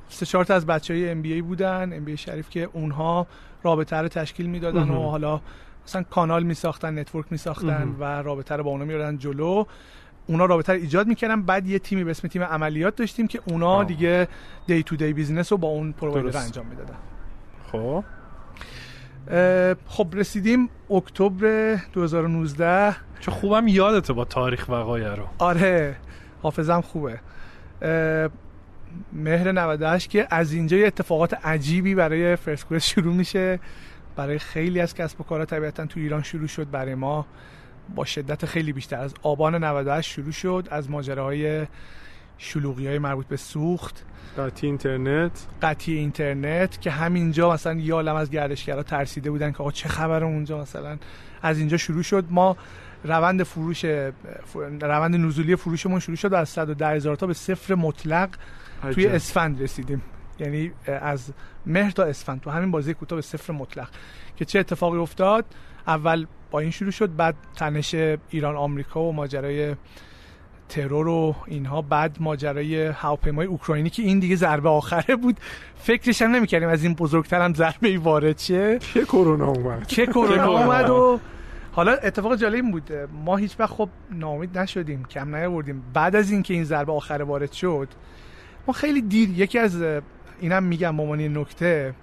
[0.09, 2.69] سه چهار تا از بچه های ام بی ای بودن ام بی ای شریف که
[2.73, 3.27] اونها
[3.63, 5.41] رابطه رو تشکیل می‌دادن و حالا
[5.87, 9.65] مثلا کانال می ساختن network می ساختن و رابطه رو با اونا می‌بردن جلو.
[10.27, 11.43] اونا رابطه رو ایجاد می‌کردن.
[11.43, 13.85] بعد یه تیمی به اسم تیم عملیات داشتیم که اونا آه.
[13.85, 14.29] دیگه
[14.67, 16.97] day to day business رو با اون provider انجام می‌دادن.
[17.73, 18.05] خب.
[19.87, 25.25] خب رسیدیم اکتبر 2019 چه خوبم یادته با تاریخ وقایع رو.
[25.39, 25.97] آره
[26.43, 27.21] حافظم خوبه.
[29.13, 33.61] مهر 98 که از اینجا یه اتفاقات عجیبی برای فرسکورس شروع میشه.
[34.17, 37.27] برای خیلی از کسب و کارها طبیعتا تو ایران شروع شد برای ما
[37.95, 38.97] با شدت خیلی بیشتر.
[38.97, 41.67] از آبان 98 شروع شد از ماجراهای
[42.39, 44.05] شلوغی های مربوط به سوخت
[44.39, 45.47] قطعی اینترنت.
[45.63, 50.25] قطعی اینترنت که همینجا مثلا یه عالم از گردشگرا ترسیده بودن که آقا چه خبر
[50.25, 50.99] اونجا مثلا.
[51.43, 52.25] از اینجا شروع شد.
[52.31, 52.57] ما
[53.05, 53.85] روند فروش
[54.81, 58.29] روند نزولی فروشمون شروع شد از 110 هزار تا به صفر مطلق
[58.93, 60.03] توی اسفند رسیدیم.
[60.39, 61.33] یعنی از
[61.67, 62.41] مهر تا اسفند.
[62.41, 63.89] تو همین بازی کوتاه به صفر مطلق.
[64.37, 65.45] که چه اتفاقی افتاد؟
[65.87, 67.17] اول با این شروع شد.
[67.17, 67.95] بعد تنش
[68.31, 69.77] ایران آمریکا و ماجرای
[70.73, 75.41] ترور و اینها بعد ماجرای هواپیمای اوکراینی که این دیگه ضربه آخره بود.
[75.77, 78.79] فکرش هم نمی‌کردیم از این بزرگتر هم ضربه ای وارد شه.
[78.79, 81.21] چه کرونا اومد؟ چه کرونا اومد و
[81.73, 82.91] حالا اتفاق جالب بود.
[83.25, 85.83] ما هیچ وقت خب ناامید نشدیم کم نیاوردیم.
[85.95, 87.89] بعد از اینکه این ضربه آخره وارد شد
[88.67, 89.83] ما خیلی دیر یکی از
[90.41, 91.95] اینم میگم به نکته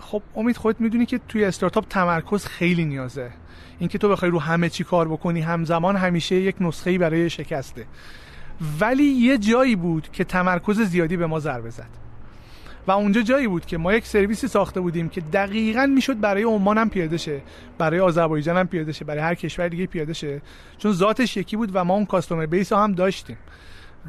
[0.00, 3.30] خب امید خودت می‌دونی که توی استارتاپ تمرکز خیلی نیازه.
[3.78, 7.86] اینکه تو بخوای رو همه چی کار بکنی همزمان همیشه یک نسخه برای شکسته.
[8.80, 12.06] ولی یه جایی بود که تمرکز زیادی به ما ضربه زد.
[12.86, 16.78] و اونجا جایی بود که ما یک سرویسی ساخته بودیم که دقیقا می‌شد برای عمان
[16.78, 17.40] هم پیاده شه
[17.78, 20.42] برای آذربایجان هم پیاده شه برای هر کشور دیگه پیاده شه.
[20.78, 23.36] چون ذاتش یکی بود و ما اون customer base هم داشتیم.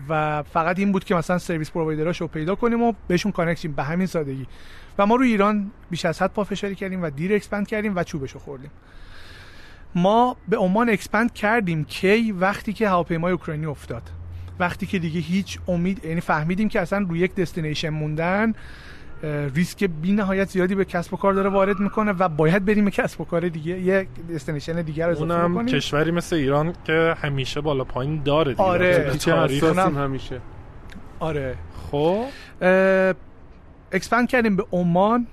[0.09, 3.67] و فقط این بود که مثلا service provider اش رو پیدا کنیم و بهشون connect
[3.67, 4.47] به همین سادگی.
[4.97, 8.31] و ما رو ایران بیش از حد پافشاری کردیم و دیر expand کردیم و چوبش
[8.31, 8.71] رو خوردیم.
[9.97, 14.01] ما به عمان expand کردیم کی وقتی که هواپیمای اوکراینی افتاد.
[14.59, 18.53] وقتی که دیگه هیچ امید یعنی فهمیدیم که اصلا روی یک destination موندن
[19.55, 22.91] ریسک بی نهایت زیادی به کسب و کار داره وارد می‌کنه و باید بریم به
[22.91, 25.65] کسب و کار دیگه یه destination دیگه رو اونم کنیم.
[25.65, 28.63] کشوری مثل ایران که همیشه بالا پایین داره دیگه.
[28.63, 29.11] آره.
[29.17, 30.41] تاریخ همیشه.
[31.19, 31.55] آره.
[31.91, 32.25] خب.
[33.91, 35.27] expand کردیم به عمان.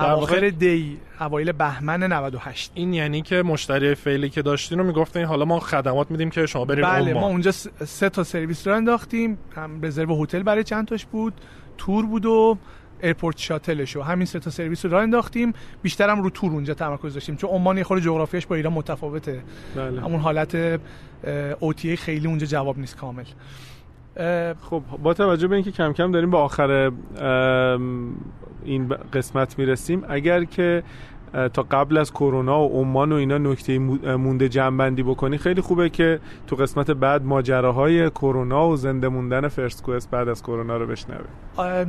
[0.00, 5.44] اواخر دی اوایل بهمن 98 این یعنی که مشتری فعلی که داشتین رو می‌گفتین حالا
[5.44, 7.50] ما خدمات میدیم که شما برید بله ما اونجا
[7.84, 9.38] سه تا سرویس رو انداختیم.
[9.56, 11.34] هم رزرو هتل برای چند تاش بود
[11.78, 12.58] تور بود و
[13.02, 15.52] airport shuttle ش و همین سه تا سرویس رو راه انداختیم.
[15.82, 19.42] بیشتر هم رو تور اونجا تمرکز داشتیم چون عمان یه خورده جغرافیاش با ایران متفاوته.
[19.76, 20.00] بله.
[20.00, 20.80] همون حالت
[21.60, 23.24] OTA خیلی اونجا جواب نیست کامل.
[24.70, 26.92] خب با توجه به اینکه کم کم داریم به آخر
[28.64, 30.82] این قسمت می‌رسیم اگر که
[31.52, 36.20] تا قبل از کرونا و عمان و اینا نکته مونده جمع‌بندی بکنی خیلی خوبه که
[36.46, 41.28] تو قسمت بعد ماجراهای کرونا و زنده موندن First Quest بعد از کرونا رو بشنویم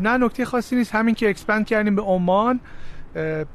[0.01, 0.95] نه نکته خاصی نیست.
[0.95, 2.59] همین که expand کردیم به عمان.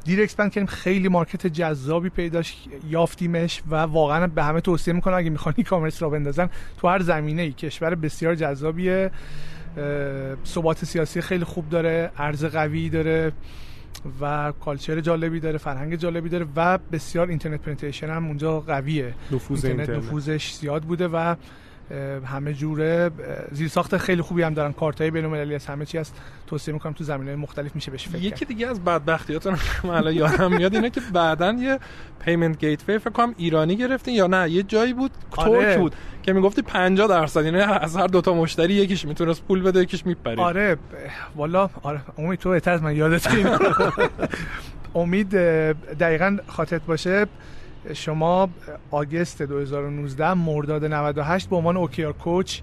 [0.04, 2.56] دیر expand کردیم خیلی market جذابی پیداش
[2.88, 7.42] یافتیمش و واقعا به همه توصیه می‌کنم اگه می‌خوان commerce راه بندازن تو هر زمینه
[7.42, 9.10] ای کشور بسیار جذابیه.
[10.46, 13.32] ثبات سیاسی خیلی خوب داره ارز قوی داره
[14.20, 19.14] و culture جالبی داره فرهنگ جالبی داره و بسیار internet penetration هم اونجا قویه.
[19.32, 20.04] نفوذ اینترنت, اینترنت.
[20.04, 21.34] نفوذش زیاد بوده و
[22.26, 23.10] همه جوره
[23.52, 26.14] زیر ساخت خیلی خوبی هم دارن کارتای بین المللی از همه چی هست.
[26.46, 30.56] توصیه می‌کنم تو زمینه مختلف میشه بهش فکر یکی دیگه از بدبختیاتون من الان یادم
[30.56, 31.78] میاد اینه که بعدا یه
[32.24, 35.64] پیمنت گیت فکر کنم ایرانی گرفتین یا نه یه جایی بود آره.
[35.64, 39.80] ترک بود که می‌گفتی 50 درصد یعنی از هر دوتا مشتری یکیش می‌تونست پول بده
[39.80, 40.76] یکیش میپرید آره.
[41.36, 42.00] والا آره.
[42.18, 43.28] امید تو بهتر من یادت
[44.94, 45.30] امید
[45.98, 47.26] دقیقا خاطرت باشه.
[47.92, 48.48] شما
[48.90, 52.60] آگست 2019 مرداد 98 به عنوان اوکیار کوچ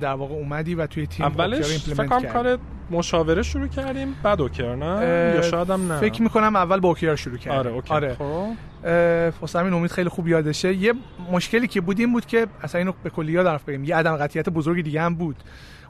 [0.00, 2.58] در واقع اومدی و توی تیم اولش فکر کار
[2.90, 7.16] مشاوره شروع کردیم بعد اوکر نه؟ یا شاید هم نه؟ فکر می‌کنم اول با اوکر
[7.16, 7.58] شروع کردیم.
[7.58, 7.94] آره اوکی.
[7.94, 8.14] آره.
[8.14, 9.56] خب.
[9.56, 10.74] امید خیلی خوب یادشه.
[10.74, 10.92] یه
[11.32, 14.48] مشکلی که بود این بود که اصلا اینو به کلی یاد بگیم یه عدم قطعیت
[14.48, 15.36] بزرگی دیگه هم بود.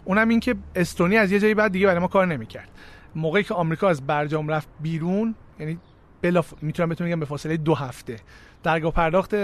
[0.04, 2.68] اونم این که استونی از یه جایی بعد دیگه برای ما کار نمی‌کرد.
[3.14, 5.78] موقعی که آمریکا از برجام رفت بیرون یعنی
[6.26, 8.16] بلا می‌تونم بهتون بگم به فاصله دو هفته.
[8.62, 9.34] درگاه پرداخت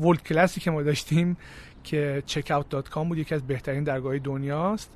[0.00, 1.36] ولد کلاسی که ما داشتیم
[1.84, 4.90] که checkout.com بود یکی از بهترین درگاه دنیاست.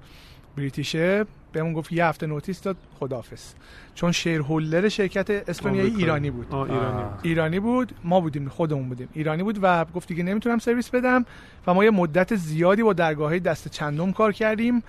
[0.56, 3.54] بریتیشه بهمون گفت یه هفته نوتیس داد خدافس
[3.94, 6.54] چون شیر هولدر شرکت اسپانیایی ایرانی بود.
[6.54, 7.04] ایرانی.
[7.22, 9.08] ایرانی بود ما بودیم خودمون بودیم.
[9.12, 11.26] ایرانی بود و گفت دیگه نمی‌تونم سرویس بدم
[11.66, 14.82] و ما یه مدت زیادی با درگاه دست چندم کار کردیم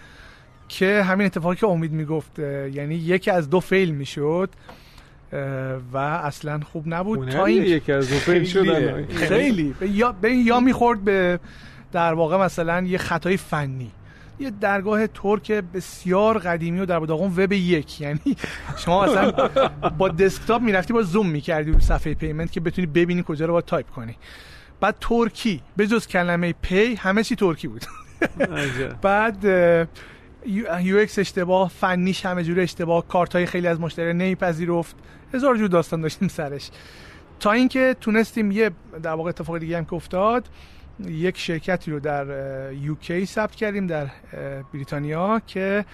[0.68, 4.50] که همین اتفاقی که امید می‌گفت یعنی یکی از دو فیل می‌شد.
[5.94, 7.30] و اصلا خوب نبود.
[7.30, 9.76] تا این یکی از fail شدن خیلی.
[9.82, 11.40] یا به یا می‌خورد به
[11.92, 13.92] در واقع مثلا یه خطای فنی.
[14.40, 18.02] یه درگاه ترک بسیار قدیمی و در داغون وب یک.
[18.02, 18.20] یعنی
[18.78, 19.32] شما مثلا
[19.98, 23.90] با دسکتاپ می‌رفتی با زوم می‌کردی صفحه payment که بتونی ببینی کجا رو با تایپ
[23.90, 24.16] کنی.
[24.80, 27.86] بعد ترکی به جز کلمه pay همه چی ترکی بود.
[29.02, 29.46] بعد
[30.82, 34.96] UX اشتباه فنیش همه جور اشتباه کارت های خیلی از مشتری نمیپذیرفت.
[35.36, 36.70] هزار جور داستان داشتیم سرش.
[37.40, 38.72] تا اینکه تونستیم یه
[39.04, 40.50] در واقع اتفاق دیگه هم که افتاد
[41.08, 42.26] یک شرکتی رو در
[42.74, 44.08] یوکی ثبت کردیم در
[44.74, 45.86] بریتانیا که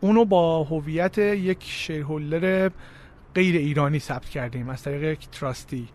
[0.00, 2.70] اونو با هویت یک شیرهولدر
[3.34, 5.88] غیر ایرانی ثبت کردیم از طریق یک تراستی.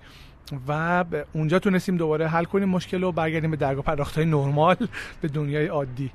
[0.67, 4.75] و اونجا تونستیم دوباره حل کنیم مشکل رو برگردیم به درگاه پرداخت های نرمال
[5.21, 6.11] به دنیای عادی.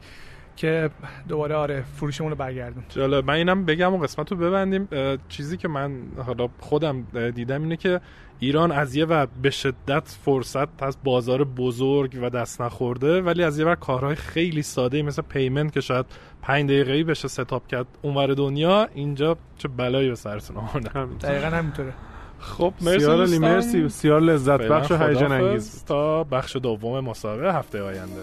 [0.57, 0.91] که
[1.29, 2.85] دوباره آره فروشمون رو برگردون.
[2.89, 3.25] جالب.
[3.25, 4.89] من اینم بگم و قسمت رو ببندیم.
[5.29, 5.93] چیزی که من
[6.27, 7.03] حالا خودم
[7.35, 8.01] دیدم اینه که
[8.39, 13.59] ایران از یه ور به شدت فرصت از بازار بزرگ و دست نخورده ولی از
[13.59, 16.07] یه ور کارهای خیلی ساده مثل پیمنت که شاید
[16.43, 21.07] 5 دقیقه‌ای بشه ستاپ کرد اونور دنیا اینجا چه بلایی به سرتون آوردن.
[21.07, 21.93] دقیقاً همینطوره.
[22.39, 28.23] خب مرسی مرسی بسیار لذت بخش و هیجان انگیز تا بخش دوم مسابقه هفته آینده.